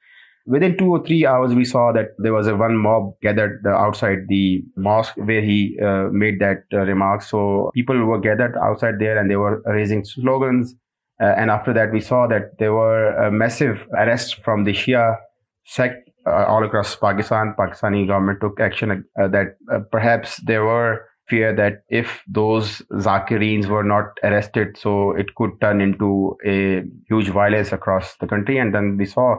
Within 0.46 0.76
two 0.76 0.90
or 0.90 1.04
three 1.04 1.24
hours, 1.24 1.54
we 1.54 1.64
saw 1.64 1.92
that 1.92 2.08
there 2.18 2.32
was 2.32 2.46
a 2.46 2.56
one 2.56 2.76
mob 2.76 3.14
gathered 3.22 3.64
outside 3.66 4.26
the 4.28 4.62
mosque 4.76 5.16
where 5.16 5.40
he 5.40 5.78
uh, 5.80 6.08
made 6.10 6.40
that 6.40 6.64
uh, 6.72 6.78
remark. 6.78 7.22
So 7.22 7.70
people 7.74 7.96
were 8.04 8.18
gathered 8.18 8.56
outside 8.56 8.94
there 8.98 9.18
and 9.18 9.30
they 9.30 9.36
were 9.36 9.62
raising 9.66 10.04
slogans. 10.04 10.74
Uh, 11.20 11.34
and 11.36 11.50
after 11.50 11.72
that, 11.72 11.92
we 11.92 12.00
saw 12.00 12.26
that 12.26 12.58
there 12.58 12.72
were 12.72 13.30
massive 13.30 13.86
arrests 13.96 14.32
from 14.32 14.64
the 14.64 14.72
Shia 14.72 15.16
sect 15.64 16.10
uh, 16.26 16.44
all 16.46 16.64
across 16.64 16.96
Pakistan. 16.96 17.54
Pakistani 17.58 18.06
government 18.06 18.40
took 18.40 18.60
action 18.60 19.04
uh, 19.20 19.28
that 19.28 19.56
uh, 19.72 19.80
perhaps 19.90 20.40
there 20.44 20.64
were 20.64 21.04
fear 21.28 21.54
that 21.54 21.82
if 21.88 22.22
those 22.26 22.82
Zakirins 22.92 23.66
were 23.66 23.84
not 23.84 24.06
arrested, 24.22 24.76
so 24.76 25.12
it 25.12 25.34
could 25.34 25.50
turn 25.60 25.80
into 25.80 26.36
a 26.44 26.82
huge 27.08 27.28
violence 27.28 27.72
across 27.72 28.16
the 28.16 28.26
country. 28.26 28.58
And 28.58 28.74
then 28.74 28.96
we 28.96 29.06
saw 29.06 29.36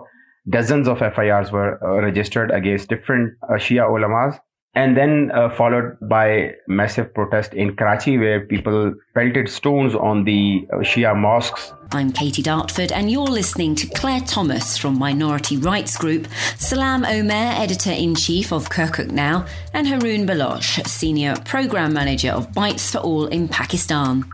dozens 0.50 0.88
of 0.88 1.00
FIRs 1.00 1.51
were 1.51 1.79
uh, 1.83 2.01
registered 2.01 2.51
against 2.51 2.89
different 2.89 3.33
uh, 3.43 3.53
Shia 3.53 3.88
ulamas. 3.89 4.39
And 4.75 4.97
then 4.97 5.31
uh, 5.35 5.51
followed 5.51 5.97
by 6.01 6.53
massive 6.67 7.13
protest 7.13 7.53
in 7.53 7.75
Karachi, 7.75 8.17
where 8.17 8.43
people 8.43 8.95
pelted 9.13 9.47
stones 9.47 9.93
on 9.93 10.23
the 10.23 10.67
uh, 10.73 10.77
Shia 10.77 11.15
mosques. 11.15 11.71
I'm 11.91 12.12
Katie 12.12 12.41
Dartford, 12.41 12.91
and 12.91 13.12
you're 13.12 13.21
listening 13.21 13.75
to 13.75 13.88
Claire 13.89 14.21
Thomas 14.21 14.75
from 14.75 14.97
Minority 14.97 15.57
Rights 15.57 15.95
Group, 15.95 16.27
Salam 16.57 17.05
Omer, 17.05 17.53
editor 17.55 17.91
in 17.91 18.15
chief 18.15 18.51
of 18.51 18.69
Kirkuk 18.69 19.12
Now, 19.12 19.45
and 19.75 19.88
Haroon 19.88 20.25
Baloch, 20.25 20.63
senior 20.88 21.35
program 21.45 21.93
manager 21.93 22.31
of 22.31 22.50
Bytes 22.51 22.91
for 22.91 22.97
All 22.97 23.27
in 23.27 23.47
Pakistan. 23.47 24.25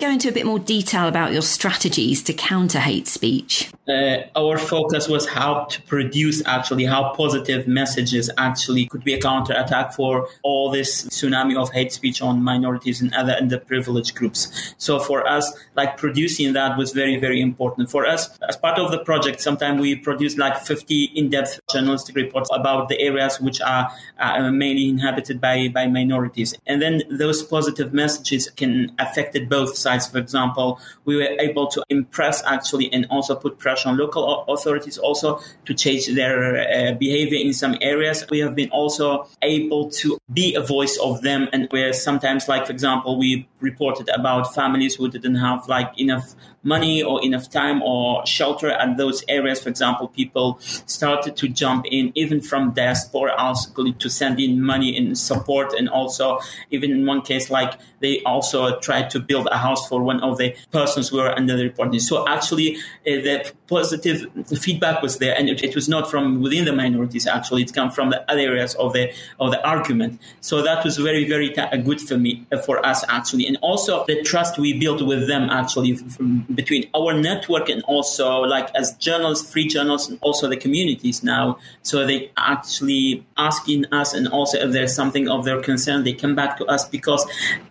Go 0.00 0.10
into 0.10 0.28
a 0.28 0.32
bit 0.32 0.46
more 0.46 0.58
detail 0.58 1.08
about 1.08 1.32
your 1.32 1.42
strategies 1.42 2.22
to 2.24 2.32
counter 2.32 2.78
hate 2.78 3.06
speech? 3.06 3.70
Uh, 3.88 4.18
our 4.36 4.58
focus 4.58 5.08
was 5.08 5.26
how 5.26 5.64
to 5.64 5.80
produce 5.82 6.42
actually 6.46 6.84
how 6.84 7.14
positive 7.14 7.66
messages 7.66 8.30
actually 8.36 8.86
could 8.86 9.02
be 9.02 9.14
a 9.14 9.20
counter 9.20 9.54
attack 9.54 9.94
for 9.94 10.28
all 10.42 10.70
this 10.70 11.06
tsunami 11.06 11.56
of 11.56 11.72
hate 11.72 11.92
speech 11.92 12.20
on 12.20 12.42
minorities 12.42 13.00
and 13.00 13.14
other 13.14 13.34
underprivileged 13.40 14.14
groups. 14.14 14.74
So 14.76 14.98
for 14.98 15.26
us, 15.26 15.50
like 15.74 15.96
producing 15.96 16.52
that 16.52 16.76
was 16.76 16.92
very, 16.92 17.16
very 17.16 17.40
important. 17.40 17.90
For 17.90 18.04
us, 18.04 18.28
as 18.48 18.56
part 18.56 18.78
of 18.78 18.90
the 18.90 18.98
project, 18.98 19.40
sometimes 19.40 19.80
we 19.80 19.96
produce 19.96 20.36
like 20.36 20.60
50 20.60 21.04
in-depth 21.14 21.60
journalistic 21.72 22.14
reports 22.14 22.50
about 22.52 22.88
the 22.88 23.00
areas 23.00 23.40
which 23.40 23.60
are 23.60 23.90
uh, 24.18 24.50
mainly 24.50 24.88
inhabited 24.88 25.40
by, 25.40 25.68
by 25.68 25.86
minorities. 25.86 26.54
And 26.66 26.82
then 26.82 27.02
those 27.10 27.42
positive 27.42 27.94
messages 27.94 28.50
can 28.50 28.92
affect 28.98 29.36
both 29.48 29.68
both 29.68 29.76
For 29.96 30.18
example, 30.18 30.80
we 31.04 31.16
were 31.16 31.36
able 31.40 31.66
to 31.68 31.82
impress 31.88 32.44
actually 32.44 32.92
and 32.92 33.06
also 33.10 33.34
put 33.34 33.58
pressure 33.58 33.88
on 33.88 33.96
local 33.96 34.44
authorities 34.48 34.98
also 34.98 35.40
to 35.64 35.74
change 35.74 36.06
their 36.06 36.38
uh, 36.56 36.92
behavior 36.94 37.38
in 37.38 37.52
some 37.52 37.76
areas. 37.80 38.24
We 38.30 38.40
have 38.40 38.54
been 38.54 38.70
also 38.70 39.28
able 39.42 39.90
to 39.90 40.18
be 40.32 40.54
a 40.54 40.60
voice 40.60 40.98
of 41.02 41.22
them 41.22 41.48
and 41.52 41.68
where 41.70 41.92
sometimes 41.92 42.48
like 42.48 42.66
for 42.66 42.72
example 42.72 43.18
we 43.18 43.48
reported 43.60 44.08
about 44.10 44.54
families 44.54 44.94
who 44.96 45.08
didn't 45.08 45.36
have 45.36 45.68
like 45.68 45.98
enough 45.98 46.34
money 46.62 47.02
or 47.02 47.24
enough 47.24 47.50
time 47.50 47.82
or 47.82 48.24
shelter 48.26 48.70
at 48.70 48.96
those 48.96 49.24
areas. 49.28 49.60
For 49.62 49.68
example, 49.68 50.08
people 50.08 50.58
started 50.60 51.36
to 51.36 51.48
jump 51.48 51.86
in 51.90 52.12
even 52.14 52.40
from 52.40 52.72
diaspora 52.72 53.34
also 53.36 53.92
to 53.92 54.10
send 54.10 54.40
in 54.40 54.62
money 54.62 54.96
and 54.96 55.18
support 55.18 55.72
and 55.72 55.88
also 55.88 56.38
even 56.70 56.90
in 56.90 57.06
one 57.06 57.22
case 57.22 57.50
like 57.50 57.78
they 58.00 58.22
also 58.22 58.78
tried 58.80 59.10
to 59.10 59.20
build 59.20 59.48
a 59.50 59.58
house 59.58 59.77
for 59.86 60.02
one 60.02 60.20
of 60.20 60.38
the 60.38 60.56
persons 60.72 61.08
who 61.08 61.18
were 61.18 61.30
under 61.30 61.56
the 61.56 61.64
reporting. 61.64 62.00
So 62.00 62.26
actually 62.26 62.76
uh, 62.76 62.80
the 63.04 63.52
positive 63.66 64.26
feedback 64.60 65.02
was 65.02 65.18
there 65.18 65.36
and 65.36 65.48
it, 65.48 65.62
it, 65.62 65.74
was 65.74 65.88
not 65.88 66.10
from 66.10 66.40
within 66.40 66.64
the 66.64 66.72
minorities 66.72 67.26
actually 67.26 67.62
it 67.62 67.72
came 67.74 67.90
from 67.90 68.10
the 68.10 68.28
other 68.30 68.40
areas 68.40 68.74
of 68.76 68.94
the 68.94 69.12
of 69.38 69.50
the 69.50 69.64
argument. 69.66 70.20
So 70.40 70.62
that 70.62 70.84
was 70.84 70.96
very 70.96 71.28
very 71.28 71.50
good 71.82 72.00
for 72.00 72.16
me 72.16 72.46
uh, 72.50 72.58
for 72.58 72.84
us 72.84 73.04
actually 73.08 73.46
and 73.46 73.58
also 73.62 74.04
the 74.06 74.22
trust 74.22 74.58
we 74.58 74.72
built 74.72 75.02
with 75.02 75.28
them 75.28 75.50
actually 75.50 75.96
from, 75.96 76.46
between 76.54 76.88
our 76.94 77.12
network 77.12 77.68
and 77.68 77.82
also 77.82 78.40
like 78.40 78.74
as 78.74 78.94
journalists, 78.94 79.50
free 79.52 79.66
journalists, 79.66 80.08
and 80.08 80.18
also 80.22 80.48
the 80.48 80.56
communities 80.56 81.22
now. 81.22 81.58
So 81.82 82.06
they 82.06 82.30
actually 82.36 83.26
asking 83.36 83.86
us, 83.92 84.14
and 84.14 84.28
also 84.28 84.58
if 84.58 84.72
there's 84.72 84.94
something 84.94 85.28
of 85.28 85.44
their 85.44 85.60
concern, 85.60 86.04
they 86.04 86.12
come 86.12 86.34
back 86.34 86.58
to 86.58 86.66
us 86.66 86.88
because 86.88 87.26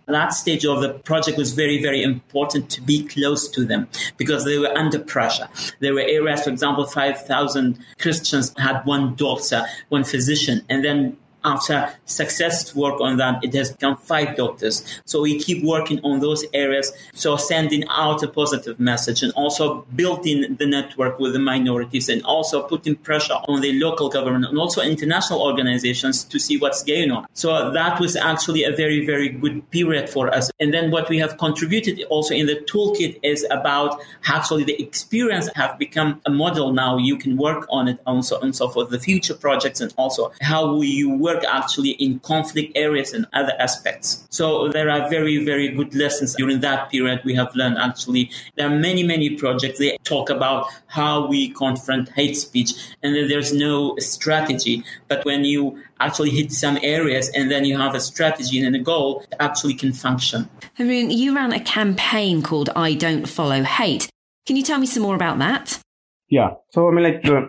that 0.07 0.33
stage 0.33 0.65
of 0.65 0.81
the 0.81 0.93
project 0.93 1.37
was 1.37 1.53
very, 1.53 1.81
very 1.81 1.96
important 2.03 2.69
to 2.71 2.81
be 2.81 3.03
close 3.03 3.47
to 3.49 3.65
them 3.65 3.87
because 4.17 4.45
they 4.45 4.57
were 4.57 4.75
under 4.77 4.99
pressure. 4.99 5.47
There 5.79 5.93
were 5.93 6.01
areas, 6.01 6.43
for 6.43 6.49
example, 6.49 6.85
5,000 6.85 7.79
Christians 7.99 8.53
had 8.57 8.81
one 8.85 9.15
doctor, 9.15 9.65
one 9.89 10.03
physician, 10.03 10.61
and 10.69 10.83
then 10.83 11.17
after 11.43 11.93
successful 12.05 12.81
work 12.81 13.01
on 13.01 13.17
that, 13.17 13.43
it 13.43 13.53
has 13.53 13.71
become 13.71 13.97
five 13.97 14.35
doctors. 14.35 14.83
So 15.05 15.21
we 15.21 15.39
keep 15.39 15.63
working 15.63 15.99
on 16.03 16.19
those 16.19 16.45
areas. 16.53 16.91
So 17.13 17.37
sending 17.37 17.85
out 17.89 18.23
a 18.23 18.27
positive 18.27 18.79
message 18.79 19.23
and 19.23 19.31
also 19.33 19.85
building 19.95 20.55
the 20.55 20.65
network 20.65 21.19
with 21.19 21.33
the 21.33 21.39
minorities 21.39 22.09
and 22.09 22.23
also 22.23 22.63
putting 22.63 22.95
pressure 22.95 23.39
on 23.47 23.61
the 23.61 23.73
local 23.79 24.09
government 24.09 24.45
and 24.45 24.57
also 24.57 24.81
international 24.81 25.41
organizations 25.41 26.23
to 26.25 26.39
see 26.39 26.57
what's 26.57 26.83
going 26.83 27.11
on. 27.11 27.27
So 27.33 27.71
that 27.71 27.99
was 27.99 28.15
actually 28.15 28.63
a 28.63 28.75
very, 28.75 29.05
very 29.05 29.29
good 29.29 29.69
period 29.71 30.09
for 30.09 30.33
us. 30.33 30.51
And 30.59 30.73
then 30.73 30.91
what 30.91 31.09
we 31.09 31.17
have 31.19 31.37
contributed 31.37 32.03
also 32.09 32.33
in 32.33 32.47
the 32.47 32.55
toolkit 32.55 33.19
is 33.23 33.45
about 33.51 33.99
actually 34.27 34.63
the 34.63 34.81
experience 34.81 35.49
have 35.55 35.77
become 35.77 36.21
a 36.25 36.29
model 36.29 36.73
now. 36.73 36.97
You 36.97 37.17
can 37.17 37.37
work 37.37 37.65
on 37.69 37.87
it 37.87 37.99
also 38.05 38.39
and 38.39 38.55
so 38.55 38.67
for 38.69 38.85
the 38.85 38.99
future 38.99 39.33
projects 39.33 39.81
and 39.81 39.93
also 39.97 40.31
how 40.41 40.81
you 40.81 41.09
work 41.27 41.37
work 41.37 41.43
actually 41.49 41.91
in 41.91 42.19
conflict 42.19 42.71
areas 42.75 43.13
and 43.13 43.25
other 43.33 43.53
aspects. 43.59 44.25
So 44.29 44.69
there 44.69 44.89
are 44.89 45.09
very, 45.09 45.43
very 45.43 45.69
good 45.69 45.93
lessons 45.93 46.35
during 46.35 46.61
that 46.61 46.89
period 46.89 47.21
we 47.25 47.35
have 47.35 47.55
learned 47.55 47.77
actually. 47.77 48.29
There 48.55 48.67
are 48.67 48.75
many, 48.75 49.03
many 49.03 49.35
projects. 49.35 49.79
They 49.79 49.97
talk 50.03 50.29
about 50.29 50.65
how 50.87 51.27
we 51.27 51.49
confront 51.49 52.09
hate 52.09 52.35
speech 52.35 52.71
and 53.03 53.15
then 53.15 53.27
there's 53.27 53.53
no 53.53 53.95
strategy. 53.99 54.83
But 55.07 55.25
when 55.25 55.43
you 55.43 55.81
actually 55.99 56.31
hit 56.31 56.51
some 56.51 56.77
areas 56.81 57.29
and 57.29 57.51
then 57.51 57.65
you 57.65 57.77
have 57.77 57.95
a 57.95 57.99
strategy 57.99 58.59
and 58.59 58.75
a 58.75 58.79
goal, 58.79 59.21
it 59.31 59.35
actually 59.39 59.73
can 59.73 59.93
function. 59.93 60.49
Haroon, 60.75 61.11
you 61.11 61.35
ran 61.35 61.51
a 61.51 61.59
campaign 61.59 62.41
called 62.41 62.69
I 62.75 62.93
Don't 62.93 63.27
Follow 63.27 63.63
Hate. 63.63 64.09
Can 64.45 64.55
you 64.55 64.63
tell 64.63 64.79
me 64.79 64.87
some 64.87 65.03
more 65.03 65.15
about 65.15 65.39
that? 65.39 65.79
Yeah. 66.29 66.51
So, 66.71 66.87
I 66.87 66.91
mean, 66.91 67.03
like, 67.03 67.25
uh, 67.25 67.47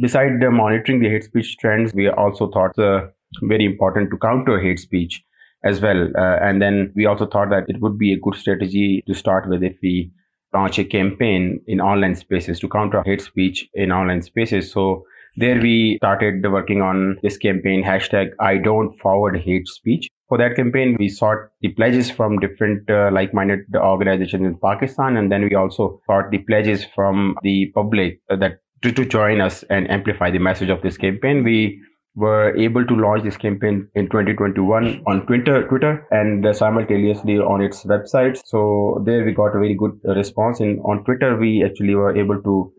beside 0.00 0.42
uh, 0.42 0.50
monitoring 0.50 1.00
the 1.00 1.08
hate 1.08 1.24
speech 1.24 1.56
trends, 1.58 1.92
we 1.94 2.08
also 2.08 2.50
thought 2.50 2.74
the 2.76 3.12
very 3.42 3.64
important 3.64 4.10
to 4.10 4.18
counter 4.18 4.60
hate 4.60 4.78
speech 4.78 5.22
as 5.64 5.80
well. 5.80 6.08
Uh, 6.16 6.38
and 6.40 6.62
then 6.62 6.92
we 6.94 7.06
also 7.06 7.26
thought 7.26 7.50
that 7.50 7.64
it 7.68 7.80
would 7.80 7.98
be 7.98 8.12
a 8.12 8.18
good 8.18 8.34
strategy 8.34 9.02
to 9.06 9.14
start 9.14 9.48
with 9.48 9.62
if 9.62 9.76
we 9.82 10.10
launch 10.54 10.78
a 10.78 10.84
campaign 10.84 11.60
in 11.66 11.80
online 11.80 12.14
spaces 12.14 12.60
to 12.60 12.68
counter 12.68 13.02
hate 13.04 13.20
speech 13.20 13.68
in 13.74 13.92
online 13.92 14.22
spaces. 14.22 14.72
So 14.72 15.04
there 15.36 15.60
we 15.60 15.96
started 15.98 16.50
working 16.50 16.80
on 16.80 17.18
this 17.22 17.36
campaign, 17.36 17.84
hashtag 17.84 18.30
I 18.40 18.56
don't 18.56 18.98
forward 18.98 19.38
hate 19.40 19.68
speech. 19.68 20.08
For 20.28 20.36
that 20.38 20.56
campaign, 20.56 20.96
we 20.98 21.08
sought 21.08 21.38
the 21.60 21.68
pledges 21.68 22.10
from 22.10 22.38
different 22.38 22.88
uh, 22.90 23.10
like-minded 23.12 23.60
organizations 23.74 24.44
in 24.44 24.58
Pakistan. 24.58 25.16
And 25.16 25.32
then 25.32 25.44
we 25.44 25.54
also 25.54 26.00
sought 26.06 26.30
the 26.30 26.38
pledges 26.38 26.84
from 26.94 27.36
the 27.42 27.70
public 27.74 28.20
uh, 28.30 28.36
that 28.36 28.58
to, 28.82 28.92
to 28.92 29.04
join 29.04 29.40
us 29.40 29.62
and 29.70 29.90
amplify 29.90 30.30
the 30.30 30.38
message 30.38 30.70
of 30.70 30.82
this 30.82 30.96
campaign. 30.96 31.44
We 31.44 31.80
were 32.14 32.56
able 32.56 32.84
to 32.84 32.94
launch 32.94 33.22
this 33.22 33.36
campaign 33.36 33.88
in 33.94 34.06
2021 34.06 35.02
on 35.06 35.26
Twitter, 35.26 35.66
Twitter, 35.68 36.06
and 36.10 36.44
simultaneously 36.56 37.38
on 37.38 37.60
its 37.60 37.84
website. 37.84 38.40
So 38.44 39.02
there 39.04 39.24
we 39.24 39.32
got 39.32 39.56
a 39.56 39.60
very 39.60 39.74
good 39.74 39.98
response. 40.04 40.60
And 40.60 40.80
on 40.80 41.04
Twitter, 41.04 41.36
we 41.36 41.64
actually 41.64 41.94
were 41.94 42.16
able 42.16 42.42
to 42.42 42.72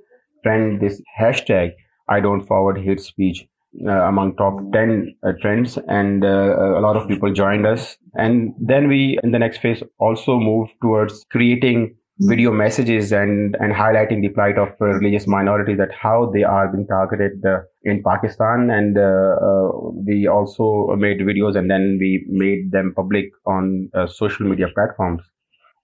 trend 0.44 0.82
this 0.82 1.02
hashtag 1.20 1.72
"I 2.10 2.20
don't 2.20 2.46
forward 2.46 2.80
hate 2.80 3.00
speech" 3.00 3.48
uh, 3.86 3.92
among 3.92 4.36
top 4.36 4.60
10 4.74 5.16
uh, 5.24 5.34
trends, 5.42 5.78
and 5.88 6.26
uh, 6.26 6.78
a 6.78 6.82
lot 6.82 6.96
of 6.98 7.08
people 7.08 7.32
joined 7.32 7.68
us. 7.68 7.98
And 8.16 8.54
then 8.60 8.88
we, 8.88 9.20
in 9.24 9.32
the 9.32 9.40
next 9.40 9.60
phase, 9.60 9.84
also 10.00 10.40
moved 10.40 10.72
towards 10.82 11.26
creating 11.32 11.96
video 12.20 12.52
messages 12.52 13.12
and 13.14 13.56
and 13.60 13.74
highlighting 13.74 14.22
the 14.22 14.30
plight 14.30 14.58
of 14.58 14.70
religious 14.80 15.26
minorities 15.26 15.78
that 15.78 15.92
how 15.94 16.30
they 16.34 16.44
are 16.44 16.68
being 16.68 16.86
targeted 16.86 17.46
uh, 17.46 17.62
in 17.84 18.04
Pakistan. 18.04 18.70
And 18.70 18.98
uh, 18.98 19.36
uh, 19.42 19.70
we 20.06 20.28
also 20.28 20.96
made 20.98 21.20
videos 21.20 21.58
and 21.58 21.72
then 21.72 21.98
we 22.00 22.26
made 22.28 22.72
them 22.72 22.94
public 22.96 23.32
on 23.46 23.90
uh, 23.94 24.08
social 24.08 24.46
media 24.46 24.68
platforms. 24.74 25.22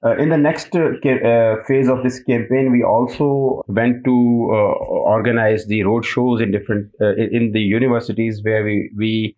Uh, 0.06 0.16
in 0.18 0.30
the 0.30 0.38
next 0.38 0.76
uh, 0.76 1.56
phase 1.68 1.88
of 1.88 2.04
this 2.04 2.22
campaign, 2.24 2.72
we 2.72 2.84
also 2.84 3.64
went 3.68 4.04
to 4.04 4.12
organize 4.12 5.66
the 5.68 5.84
road 5.84 6.06
shows 6.06 6.42
in 6.42 6.52
different 6.52 6.92
in 7.00 7.52
the 7.54 7.62
universities 7.62 8.42
where 8.44 8.64
we 8.64 8.92
we 8.96 9.36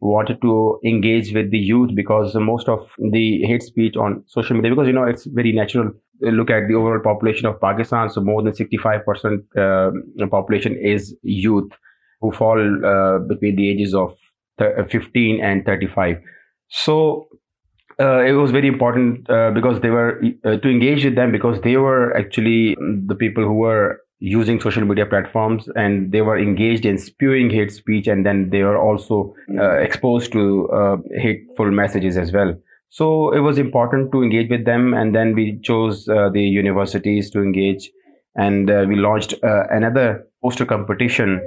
wanted 0.00 0.40
to 0.42 0.78
engage 0.84 1.32
with 1.32 1.50
the 1.50 1.58
youth 1.58 1.90
because 1.94 2.34
most 2.34 2.68
of 2.68 2.86
the 3.10 3.42
hate 3.44 3.62
speech 3.62 3.96
on 3.96 4.22
social 4.26 4.54
media 4.54 4.70
because 4.70 4.86
you 4.86 4.92
know 4.92 5.04
it's 5.04 5.24
very 5.24 5.50
natural 5.50 5.90
look 6.30 6.50
at 6.50 6.68
the 6.68 6.74
overall 6.74 7.00
population 7.00 7.46
of 7.46 7.60
pakistan 7.60 8.10
so 8.10 8.20
more 8.20 8.42
than 8.42 8.52
65% 8.52 9.42
uh, 9.56 10.26
population 10.28 10.76
is 10.76 11.16
youth 11.22 11.70
who 12.20 12.32
fall 12.32 12.58
uh, 12.58 13.18
between 13.18 13.56
the 13.56 13.70
ages 13.70 13.94
of 13.94 14.14
15 14.58 15.40
and 15.42 15.64
35 15.64 16.16
so 16.68 17.28
uh, 18.00 18.22
it 18.24 18.32
was 18.32 18.50
very 18.50 18.66
important 18.66 19.28
uh, 19.30 19.50
because 19.52 19.80
they 19.80 19.90
were 19.90 20.20
uh, 20.44 20.56
to 20.56 20.68
engage 20.68 21.04
with 21.04 21.14
them 21.14 21.30
because 21.30 21.60
they 21.60 21.76
were 21.76 22.16
actually 22.16 22.76
the 23.06 23.14
people 23.14 23.44
who 23.44 23.54
were 23.54 24.00
using 24.18 24.60
social 24.60 24.84
media 24.84 25.06
platforms 25.06 25.68
and 25.76 26.10
they 26.10 26.22
were 26.22 26.38
engaged 26.38 26.86
in 26.86 26.96
spewing 26.96 27.50
hate 27.50 27.70
speech 27.70 28.06
and 28.06 28.24
then 28.24 28.48
they 28.50 28.62
were 28.62 28.78
also 28.78 29.34
uh, 29.58 29.72
exposed 29.72 30.32
to 30.32 30.68
uh, 30.70 30.96
hateful 31.16 31.70
messages 31.70 32.16
as 32.16 32.32
well 32.32 32.54
so 32.94 33.32
it 33.32 33.40
was 33.40 33.58
important 33.58 34.12
to 34.12 34.22
engage 34.22 34.48
with 34.48 34.64
them 34.64 34.94
and 34.94 35.12
then 35.12 35.34
we 35.34 35.58
chose 35.64 36.08
uh, 36.08 36.28
the 36.32 36.40
universities 36.40 37.28
to 37.28 37.40
engage 37.40 37.90
and 38.36 38.70
uh, 38.70 38.84
we 38.86 38.94
launched 38.94 39.34
uh, 39.42 39.64
another 39.68 40.24
poster 40.40 40.64
competition 40.64 41.40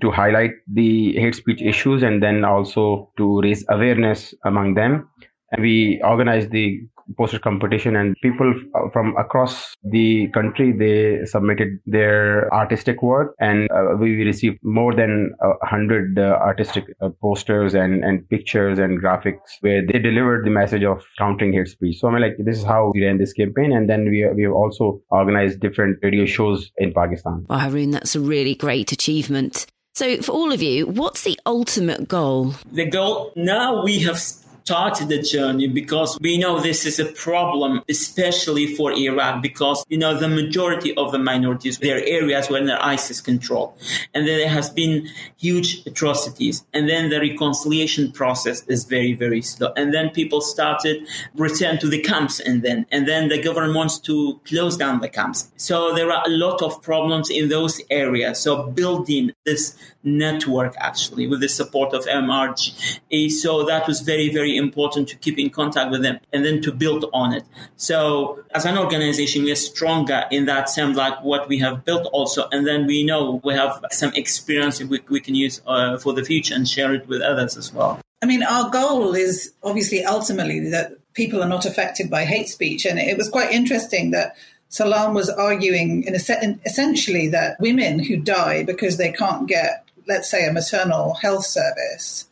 to 0.00 0.10
highlight 0.10 0.50
the 0.66 1.12
hate 1.12 1.36
speech 1.36 1.62
issues 1.62 2.02
and 2.02 2.20
then 2.20 2.44
also 2.44 3.12
to 3.16 3.40
raise 3.42 3.64
awareness 3.68 4.34
among 4.44 4.74
them. 4.74 5.08
And 5.52 5.62
we 5.62 6.00
organized 6.02 6.50
the 6.50 6.80
poster 7.16 7.38
competition 7.38 7.96
and 7.96 8.16
people 8.22 8.52
from 8.92 9.16
across 9.16 9.74
the 9.84 10.28
country 10.34 10.72
they 10.72 11.24
submitted 11.24 11.78
their 11.86 12.52
artistic 12.52 13.02
work 13.02 13.34
and 13.40 13.68
uh, 13.70 13.96
we 13.98 14.24
received 14.24 14.58
more 14.62 14.94
than 14.94 15.32
a 15.42 15.66
hundred 15.66 16.18
uh, 16.18 16.38
artistic 16.40 16.84
uh, 17.00 17.08
posters 17.20 17.74
and, 17.74 18.04
and 18.04 18.28
pictures 18.28 18.78
and 18.78 19.02
graphics 19.02 19.56
where 19.60 19.84
they 19.86 19.98
delivered 19.98 20.44
the 20.44 20.50
message 20.50 20.82
of 20.82 21.02
countering 21.18 21.52
hate 21.52 21.68
speech. 21.68 21.98
So 21.98 22.08
i 22.08 22.12
mean 22.12 22.22
like 22.22 22.36
this 22.38 22.58
is 22.58 22.64
how 22.64 22.92
we 22.94 23.04
ran 23.04 23.18
this 23.18 23.32
campaign 23.32 23.72
and 23.72 23.88
then 23.88 24.04
we 24.10 24.26
we 24.34 24.42
have 24.42 24.52
also 24.52 25.00
organized 25.10 25.60
different 25.60 25.98
radio 26.02 26.26
shows 26.26 26.70
in 26.76 26.92
pakistan. 26.92 27.46
Well 27.48 27.58
haroon 27.58 27.90
that's 27.92 28.14
a 28.14 28.20
really 28.20 28.54
great 28.54 28.92
achievement. 28.92 29.66
So, 29.94 30.22
for 30.22 30.30
all 30.30 30.52
of 30.52 30.62
you, 30.62 30.86
what's 30.86 31.24
the 31.24 31.36
ultimate 31.44 32.06
goal? 32.06 32.54
The 32.70 32.86
goal 32.86 33.32
now 33.34 33.82
we 33.82 33.98
have 34.00 34.22
started 34.68 35.08
the 35.08 35.22
journey 35.22 35.66
because 35.66 36.18
we 36.20 36.36
know 36.36 36.60
this 36.60 36.84
is 36.84 36.98
a 36.98 37.06
problem, 37.06 37.82
especially 37.88 38.66
for 38.76 38.92
Iraq, 38.92 39.40
because, 39.40 39.82
you 39.88 39.96
know, 39.96 40.12
the 40.12 40.28
majority 40.28 40.94
of 40.96 41.10
the 41.10 41.18
minorities, 41.18 41.78
their 41.78 42.04
areas 42.04 42.50
were 42.50 42.58
under 42.58 42.76
ISIS 42.82 43.22
control. 43.22 43.74
And 44.12 44.28
then 44.28 44.36
there 44.36 44.50
has 44.50 44.68
been 44.68 45.08
huge 45.38 45.86
atrocities. 45.86 46.66
And 46.74 46.86
then 46.86 47.08
the 47.08 47.18
reconciliation 47.18 48.12
process 48.12 48.62
is 48.66 48.84
very, 48.84 49.14
very 49.14 49.40
slow. 49.40 49.72
And 49.74 49.94
then 49.94 50.10
people 50.10 50.42
started 50.42 50.96
return 51.34 51.78
to 51.78 51.88
the 51.88 52.02
camps 52.02 52.38
and 52.38 52.60
then, 52.60 52.84
and 52.92 53.08
then 53.08 53.28
the 53.28 53.40
government 53.40 53.74
wants 53.74 53.98
to 54.00 54.38
close 54.44 54.76
down 54.76 55.00
the 55.00 55.08
camps. 55.08 55.50
So 55.56 55.94
there 55.94 56.12
are 56.12 56.22
a 56.26 56.30
lot 56.30 56.60
of 56.60 56.82
problems 56.82 57.30
in 57.30 57.48
those 57.48 57.80
areas. 57.88 58.40
So 58.40 58.64
building 58.64 59.32
this 59.46 59.74
network 60.04 60.74
actually 60.78 61.26
with 61.26 61.40
the 61.40 61.48
support 61.48 61.94
of 61.94 62.04
MRG. 62.04 63.30
So 63.30 63.64
that 63.64 63.86
was 63.86 64.02
very, 64.02 64.28
very 64.28 64.57
important 64.58 65.08
to 65.08 65.16
keep 65.16 65.38
in 65.38 65.48
contact 65.48 65.90
with 65.90 66.02
them 66.02 66.18
and 66.32 66.44
then 66.44 66.60
to 66.62 66.72
build 66.72 67.06
on 67.14 67.32
it. 67.32 67.44
So 67.76 68.44
as 68.54 68.66
an 68.66 68.76
organization, 68.76 69.44
we 69.44 69.52
are 69.52 69.62
stronger 69.72 70.26
in 70.30 70.44
that 70.44 70.68
sense, 70.68 70.96
like 70.96 71.22
what 71.22 71.48
we 71.48 71.58
have 71.60 71.84
built 71.84 72.06
also. 72.12 72.48
And 72.52 72.66
then 72.66 72.86
we 72.86 73.04
know 73.04 73.40
we 73.42 73.54
have 73.54 73.82
some 73.90 74.12
experience 74.14 74.82
we, 74.82 75.00
we 75.08 75.20
can 75.20 75.34
use 75.34 75.62
uh, 75.66 75.96
for 75.96 76.12
the 76.12 76.24
future 76.24 76.54
and 76.54 76.68
share 76.68 76.92
it 76.92 77.08
with 77.08 77.22
others 77.22 77.56
as 77.56 77.72
well. 77.72 78.00
I 78.20 78.26
mean, 78.26 78.42
our 78.42 78.68
goal 78.68 79.14
is 79.14 79.52
obviously 79.62 80.04
ultimately 80.04 80.68
that 80.70 80.92
people 81.14 81.42
are 81.42 81.48
not 81.48 81.66
affected 81.66 82.10
by 82.10 82.24
hate 82.24 82.48
speech. 82.48 82.84
And 82.84 82.98
it 82.98 83.16
was 83.16 83.28
quite 83.28 83.52
interesting 83.52 84.10
that 84.10 84.36
Salam 84.68 85.14
was 85.14 85.30
arguing 85.30 86.04
in, 86.04 86.14
essentially 86.14 87.28
that 87.28 87.58
women 87.60 87.98
who 87.98 88.16
die 88.16 88.64
because 88.64 88.98
they 88.98 89.12
can't 89.12 89.48
get, 89.48 89.84
let's 90.06 90.30
say, 90.30 90.46
a 90.46 90.52
maternal 90.52 91.14
health 91.14 91.46
service 91.46 92.26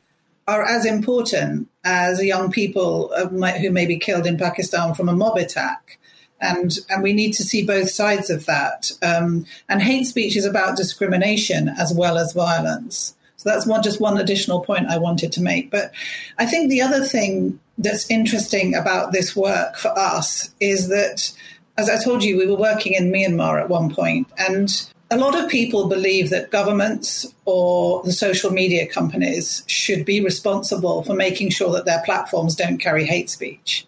are 0.46 0.64
as 0.64 0.84
important 0.84 1.68
as 1.86 2.22
young 2.22 2.50
people 2.50 3.12
who 3.16 3.70
may 3.70 3.86
be 3.86 3.96
killed 3.96 4.26
in 4.26 4.36
Pakistan 4.36 4.92
from 4.92 5.08
a 5.08 5.14
mob 5.14 5.36
attack. 5.36 5.98
And, 6.40 6.76
and 6.90 7.00
we 7.02 7.12
need 7.12 7.32
to 7.34 7.44
see 7.44 7.64
both 7.64 7.88
sides 7.88 8.28
of 8.28 8.44
that. 8.46 8.90
Um, 9.02 9.46
and 9.68 9.80
hate 9.80 10.04
speech 10.04 10.36
is 10.36 10.44
about 10.44 10.76
discrimination 10.76 11.68
as 11.68 11.94
well 11.94 12.18
as 12.18 12.32
violence. 12.32 13.14
So 13.36 13.48
that's 13.48 13.66
one, 13.66 13.84
just 13.84 14.00
one 14.00 14.18
additional 14.18 14.62
point 14.62 14.88
I 14.88 14.98
wanted 14.98 15.30
to 15.32 15.42
make. 15.42 15.70
But 15.70 15.92
I 16.38 16.44
think 16.44 16.68
the 16.68 16.82
other 16.82 17.04
thing 17.04 17.60
that's 17.78 18.10
interesting 18.10 18.74
about 18.74 19.12
this 19.12 19.36
work 19.36 19.76
for 19.76 19.96
us 19.96 20.52
is 20.58 20.88
that, 20.88 21.32
as 21.78 21.88
I 21.88 22.02
told 22.02 22.24
you, 22.24 22.36
we 22.36 22.46
were 22.46 22.56
working 22.56 22.94
in 22.94 23.12
Myanmar 23.12 23.60
at 23.60 23.68
one 23.68 23.94
point, 23.94 24.26
and 24.38 24.68
a 25.10 25.16
lot 25.16 25.38
of 25.38 25.48
people 25.48 25.88
believe 25.88 26.30
that 26.30 26.50
governments 26.50 27.26
or 27.44 28.02
the 28.02 28.12
social 28.12 28.50
media 28.50 28.86
companies 28.86 29.62
should 29.66 30.04
be 30.04 30.20
responsible 30.20 31.02
for 31.04 31.14
making 31.14 31.50
sure 31.50 31.72
that 31.72 31.84
their 31.84 32.02
platforms 32.04 32.56
don't 32.56 32.78
carry 32.78 33.04
hate 33.04 33.30
speech. 33.30 33.86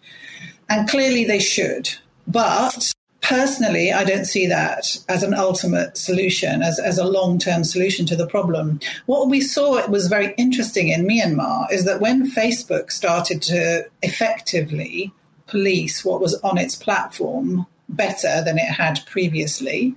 And 0.69 0.87
clearly 0.87 1.25
they 1.25 1.39
should. 1.39 1.89
But 2.25 2.93
personally, 3.21 3.91
I 3.91 4.05
don't 4.05 4.25
see 4.25 4.47
that 4.47 4.97
as 5.09 5.23
an 5.23 5.33
ultimate 5.33 5.97
solution, 5.97 6.61
as, 6.61 6.79
as 6.79 6.97
a 6.97 7.05
long 7.05 7.37
term 7.37 7.63
solution 7.65 8.05
to 8.05 8.15
the 8.15 8.27
problem. 8.27 8.79
What 9.05 9.29
we 9.29 9.41
saw 9.41 9.85
was 9.87 10.07
very 10.07 10.33
interesting 10.37 10.89
in 10.89 11.05
Myanmar 11.05 11.69
is 11.71 11.83
that 11.85 11.99
when 11.99 12.31
Facebook 12.31 12.91
started 12.91 13.41
to 13.43 13.85
effectively 14.03 15.11
police 15.47 16.05
what 16.05 16.21
was 16.21 16.35
on 16.41 16.57
its 16.57 16.75
platform 16.75 17.65
better 17.89 18.41
than 18.43 18.57
it 18.57 18.69
had 18.69 19.05
previously, 19.05 19.95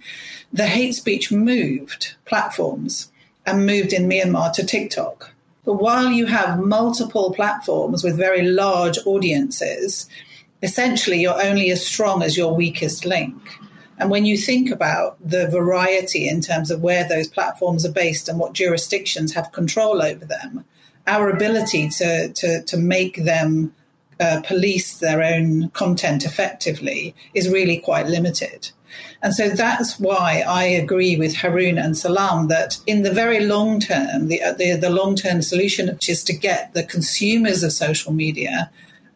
the 0.52 0.66
hate 0.66 0.92
speech 0.92 1.30
moved 1.30 2.14
platforms 2.24 3.10
and 3.46 3.66
moved 3.66 3.92
in 3.92 4.08
Myanmar 4.08 4.52
to 4.54 4.64
TikTok. 4.64 5.32
But 5.64 5.74
while 5.74 6.10
you 6.10 6.26
have 6.26 6.58
multiple 6.58 7.32
platforms 7.32 8.02
with 8.02 8.16
very 8.16 8.42
large 8.42 8.98
audiences, 9.06 10.08
essentially 10.62 11.20
you're 11.20 11.42
only 11.42 11.70
as 11.70 11.86
strong 11.86 12.22
as 12.22 12.36
your 12.36 12.54
weakest 12.54 13.04
link. 13.04 13.58
And 13.98 14.10
when 14.10 14.24
you 14.24 14.36
think 14.36 14.70
about 14.70 15.16
the 15.24 15.48
variety 15.48 16.28
in 16.28 16.40
terms 16.40 16.70
of 16.70 16.80
where 16.80 17.06
those 17.08 17.28
platforms 17.28 17.84
are 17.86 17.92
based 17.92 18.28
and 18.28 18.38
what 18.38 18.54
jurisdictions 18.54 19.34
have 19.34 19.52
control 19.52 20.02
over 20.02 20.24
them, 20.24 20.64
our 21.06 21.28
ability 21.30 21.88
to, 21.88 22.32
to, 22.32 22.62
to 22.62 22.76
make 22.76 23.24
them 23.24 23.72
uh, 24.22 24.40
police 24.42 24.98
their 24.98 25.22
own 25.22 25.68
content 25.70 26.24
effectively 26.24 27.14
is 27.34 27.48
really 27.48 27.78
quite 27.78 28.06
limited. 28.06 28.70
And 29.22 29.34
so 29.34 29.48
that's 29.48 29.98
why 29.98 30.44
I 30.46 30.64
agree 30.64 31.16
with 31.16 31.36
Haroon 31.36 31.78
and 31.78 31.96
Salam 31.96 32.48
that 32.48 32.78
in 32.86 33.02
the 33.02 33.12
very 33.12 33.40
long 33.40 33.80
term, 33.80 34.28
the, 34.28 34.42
uh, 34.42 34.52
the, 34.52 34.76
the 34.76 34.90
long 34.90 35.14
term 35.16 35.42
solution 35.42 35.88
which 35.88 36.08
is 36.08 36.24
to 36.24 36.32
get 36.32 36.74
the 36.74 36.84
consumers 36.84 37.62
of 37.62 37.72
social 37.72 38.12
media 38.12 38.70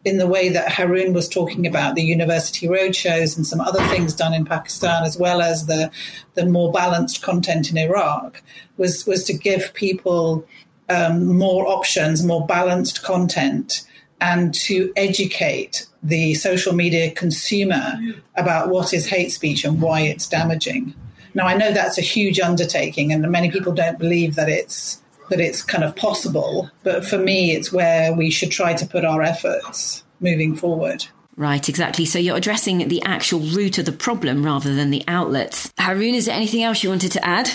in 0.05 0.17
the 0.17 0.27
way 0.27 0.47
that 0.49 0.71
Haroon 0.71 1.13
was 1.13 1.27
talking 1.27 1.67
about 1.67 1.95
the 1.95 2.03
university 2.03 2.65
roadshows 2.67 3.35
and 3.35 3.45
some 3.45 3.59
other 3.59 3.83
things 3.87 4.13
done 4.15 4.33
in 4.33 4.45
Pakistan, 4.45 5.03
as 5.03 5.17
well 5.17 5.41
as 5.41 5.65
the, 5.65 5.91
the 6.35 6.45
more 6.45 6.71
balanced 6.71 7.21
content 7.21 7.69
in 7.69 7.77
Iraq, 7.77 8.41
was, 8.77 9.05
was 9.05 9.25
to 9.25 9.33
give 9.33 9.73
people 9.73 10.47
um, 10.89 11.35
more 11.37 11.67
options, 11.67 12.23
more 12.23 12.45
balanced 12.47 13.03
content 13.03 13.85
and 14.19 14.53
to 14.53 14.91
educate 14.95 15.87
the 16.03 16.33
social 16.33 16.73
media 16.73 17.11
consumer 17.11 17.93
about 18.35 18.69
what 18.69 18.93
is 18.93 19.07
hate 19.07 19.31
speech 19.31 19.63
and 19.63 19.81
why 19.81 20.01
it's 20.01 20.27
damaging. 20.27 20.93
Now, 21.33 21.45
I 21.45 21.55
know 21.55 21.71
that's 21.71 21.97
a 21.97 22.01
huge 22.01 22.39
undertaking, 22.39 23.11
and 23.11 23.29
many 23.29 23.51
people 23.51 23.73
don't 23.73 23.99
believe 23.99 24.35
that 24.35 24.49
it's 24.49 25.01
that 25.29 25.39
it's 25.39 25.61
kind 25.61 25.83
of 25.83 25.95
possible. 25.95 26.71
But 26.83 27.05
for 27.05 27.17
me, 27.17 27.51
it's 27.51 27.71
where 27.71 28.13
we 28.13 28.31
should 28.31 28.51
try 28.51 28.73
to 28.73 28.85
put 28.85 29.05
our 29.05 29.21
efforts 29.21 30.03
moving 30.19 30.55
forward. 30.55 31.05
Right, 31.35 31.69
exactly. 31.69 32.05
So 32.05 32.17
you're 32.17 32.37
addressing 32.37 32.87
the 32.87 33.03
actual 33.03 33.41
root 33.41 33.77
of 33.77 33.85
the 33.85 33.91
problem 33.91 34.43
rather 34.43 34.73
than 34.73 34.89
the 34.89 35.03
outlets. 35.07 35.71
Haroon, 35.77 36.15
is 36.15 36.25
there 36.25 36.35
anything 36.35 36.63
else 36.63 36.81
you 36.81 36.89
wanted 36.89 37.11
to 37.11 37.23
add? 37.23 37.51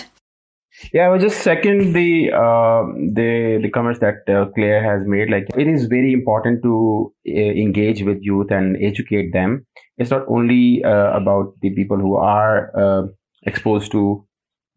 Yeah, 0.91 1.05
I 1.05 1.09
was 1.09 1.21
just 1.21 1.41
second 1.41 1.93
the 1.93 2.31
uh, 2.31 2.83
the 3.13 3.59
the 3.61 3.69
comments 3.69 3.99
that 3.99 4.27
uh, 4.27 4.45
Claire 4.53 4.83
has 4.83 5.07
made. 5.07 5.29
Like 5.29 5.47
it 5.57 5.67
is 5.67 5.85
very 5.85 6.13
important 6.13 6.63
to 6.63 7.13
uh, 7.27 7.31
engage 7.31 8.03
with 8.03 8.19
youth 8.21 8.51
and 8.51 8.77
educate 8.81 9.31
them. 9.33 9.65
It's 9.97 10.09
not 10.09 10.23
only 10.27 10.83
uh, 10.83 11.11
about 11.11 11.53
the 11.61 11.69
people 11.73 11.97
who 11.97 12.15
are 12.15 12.71
uh, 12.77 13.07
exposed 13.43 13.91
to 13.91 14.25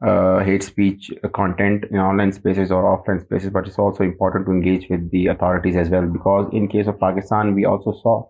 uh, 0.06 0.40
hate 0.44 0.62
speech 0.62 1.10
content 1.34 1.84
in 1.90 1.96
online 1.96 2.32
spaces 2.32 2.70
or 2.70 2.84
offline 2.84 3.22
spaces, 3.22 3.50
but 3.50 3.66
it's 3.66 3.78
also 3.78 4.04
important 4.04 4.46
to 4.46 4.52
engage 4.52 4.88
with 4.90 5.10
the 5.10 5.26
authorities 5.26 5.76
as 5.76 5.88
well. 5.88 6.06
Because 6.06 6.48
in 6.52 6.68
case 6.68 6.86
of 6.86 7.00
Pakistan, 7.00 7.54
we 7.54 7.64
also 7.64 7.92
saw 8.02 8.26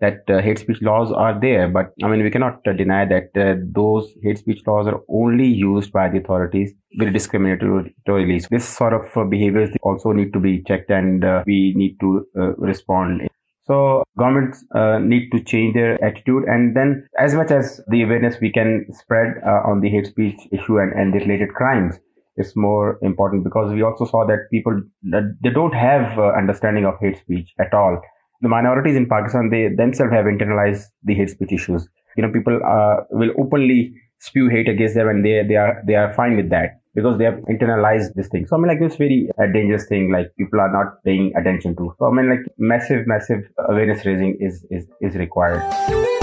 that 0.00 0.28
uh, 0.28 0.40
hate 0.40 0.58
speech 0.58 0.82
laws 0.82 1.12
are 1.12 1.38
there, 1.40 1.68
but 1.68 1.92
I 2.02 2.08
mean, 2.08 2.22
we 2.22 2.30
cannot 2.30 2.66
uh, 2.66 2.72
deny 2.72 3.04
that 3.06 3.30
uh, 3.36 3.60
those 3.72 4.12
hate 4.22 4.38
speech 4.38 4.62
laws 4.66 4.86
are 4.86 5.00
only 5.08 5.46
used 5.46 5.92
by 5.92 6.08
the 6.08 6.18
authorities 6.18 6.72
very 6.98 7.12
discriminatorily. 7.12 8.42
So 8.42 8.48
this 8.50 8.68
sort 8.68 8.92
of 8.92 9.16
uh, 9.16 9.24
behaviors 9.24 9.70
also 9.82 10.12
need 10.12 10.32
to 10.32 10.40
be 10.40 10.62
checked 10.62 10.90
and 10.90 11.24
uh, 11.24 11.44
we 11.46 11.74
need 11.76 11.96
to 12.00 12.26
uh, 12.36 12.54
respond. 12.56 13.28
So 13.66 14.02
governments 14.18 14.62
need 15.00 15.30
to 15.30 15.42
change 15.42 15.72
their 15.72 16.02
attitude 16.04 16.44
and 16.44 16.76
then 16.76 17.08
as 17.18 17.34
much 17.34 17.50
as 17.50 17.80
the 17.88 18.02
awareness 18.02 18.36
we 18.38 18.52
can 18.52 18.84
spread 18.92 19.42
on 19.42 19.80
the 19.80 19.88
hate 19.88 20.06
speech 20.06 20.38
issue 20.52 20.76
and, 20.78 20.92
and 20.92 21.14
the 21.14 21.20
related 21.20 21.54
crimes 21.54 21.98
is 22.36 22.52
more 22.56 22.98
important 23.00 23.42
because 23.42 23.72
we 23.72 23.80
also 23.80 24.04
saw 24.04 24.26
that 24.26 24.50
people 24.50 24.82
they 25.02 25.48
don't 25.48 25.72
have 25.72 26.18
understanding 26.18 26.84
of 26.84 26.92
hate 27.00 27.16
speech 27.16 27.54
at 27.58 27.72
all 27.72 28.02
the 28.40 28.48
minorities 28.48 28.96
in 28.96 29.08
Pakistan, 29.08 29.50
they 29.50 29.68
themselves 29.68 30.12
have 30.12 30.26
internalized 30.26 30.84
the 31.02 31.14
hate 31.14 31.30
speech 31.30 31.52
issues. 31.52 31.88
You 32.16 32.22
know, 32.22 32.32
people 32.32 32.60
uh, 32.64 33.04
will 33.10 33.30
openly 33.38 33.94
spew 34.18 34.48
hate 34.48 34.68
against 34.68 34.94
them, 34.94 35.08
and 35.08 35.24
they 35.24 35.42
they 35.42 35.56
are 35.56 35.82
they 35.86 35.94
are 35.94 36.12
fine 36.14 36.36
with 36.36 36.50
that 36.50 36.80
because 36.94 37.18
they 37.18 37.24
have 37.24 37.34
internalized 37.54 38.14
this 38.14 38.28
thing. 38.28 38.46
So 38.46 38.56
I 38.56 38.58
mean, 38.60 38.68
like 38.68 38.80
this 38.80 38.96
very 38.96 39.28
uh, 39.38 39.46
dangerous 39.52 39.86
thing, 39.86 40.10
like 40.12 40.34
people 40.36 40.60
are 40.60 40.72
not 40.72 41.02
paying 41.04 41.32
attention 41.36 41.76
to. 41.76 41.94
So 41.98 42.06
I 42.06 42.12
mean, 42.12 42.28
like 42.28 42.44
massive, 42.58 43.06
massive 43.06 43.40
awareness 43.68 44.04
raising 44.06 44.36
is 44.40 44.64
is 44.70 44.86
is 45.00 45.14
required. 45.16 46.13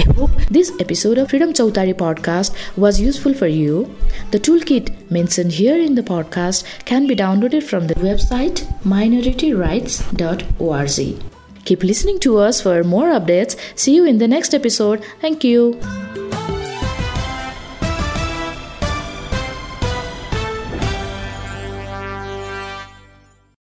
I 0.00 0.04
hope 0.16 0.32
this 0.56 0.72
episode 0.80 1.18
of 1.18 1.28
Freedom 1.28 1.52
Chautari 1.52 1.92
podcast 1.92 2.54
was 2.74 2.98
useful 3.00 3.34
for 3.34 3.46
you. 3.46 3.94
The 4.30 4.40
toolkit 4.40 5.10
mentioned 5.10 5.52
here 5.52 5.78
in 5.78 5.94
the 5.94 6.02
podcast 6.02 6.64
can 6.86 7.06
be 7.06 7.14
downloaded 7.14 7.64
from 7.64 7.86
the 7.86 7.96
website 7.96 8.64
minorityrights.org. 8.82 11.22
Keep 11.66 11.82
listening 11.82 12.18
to 12.20 12.38
us 12.38 12.62
for 12.62 12.82
more 12.82 13.08
updates. 13.08 13.58
See 13.76 13.94
you 13.94 14.06
in 14.06 14.16
the 14.16 14.28
next 14.28 14.54
episode. 14.54 15.04
Thank 15.20 15.44
you. 15.44 15.78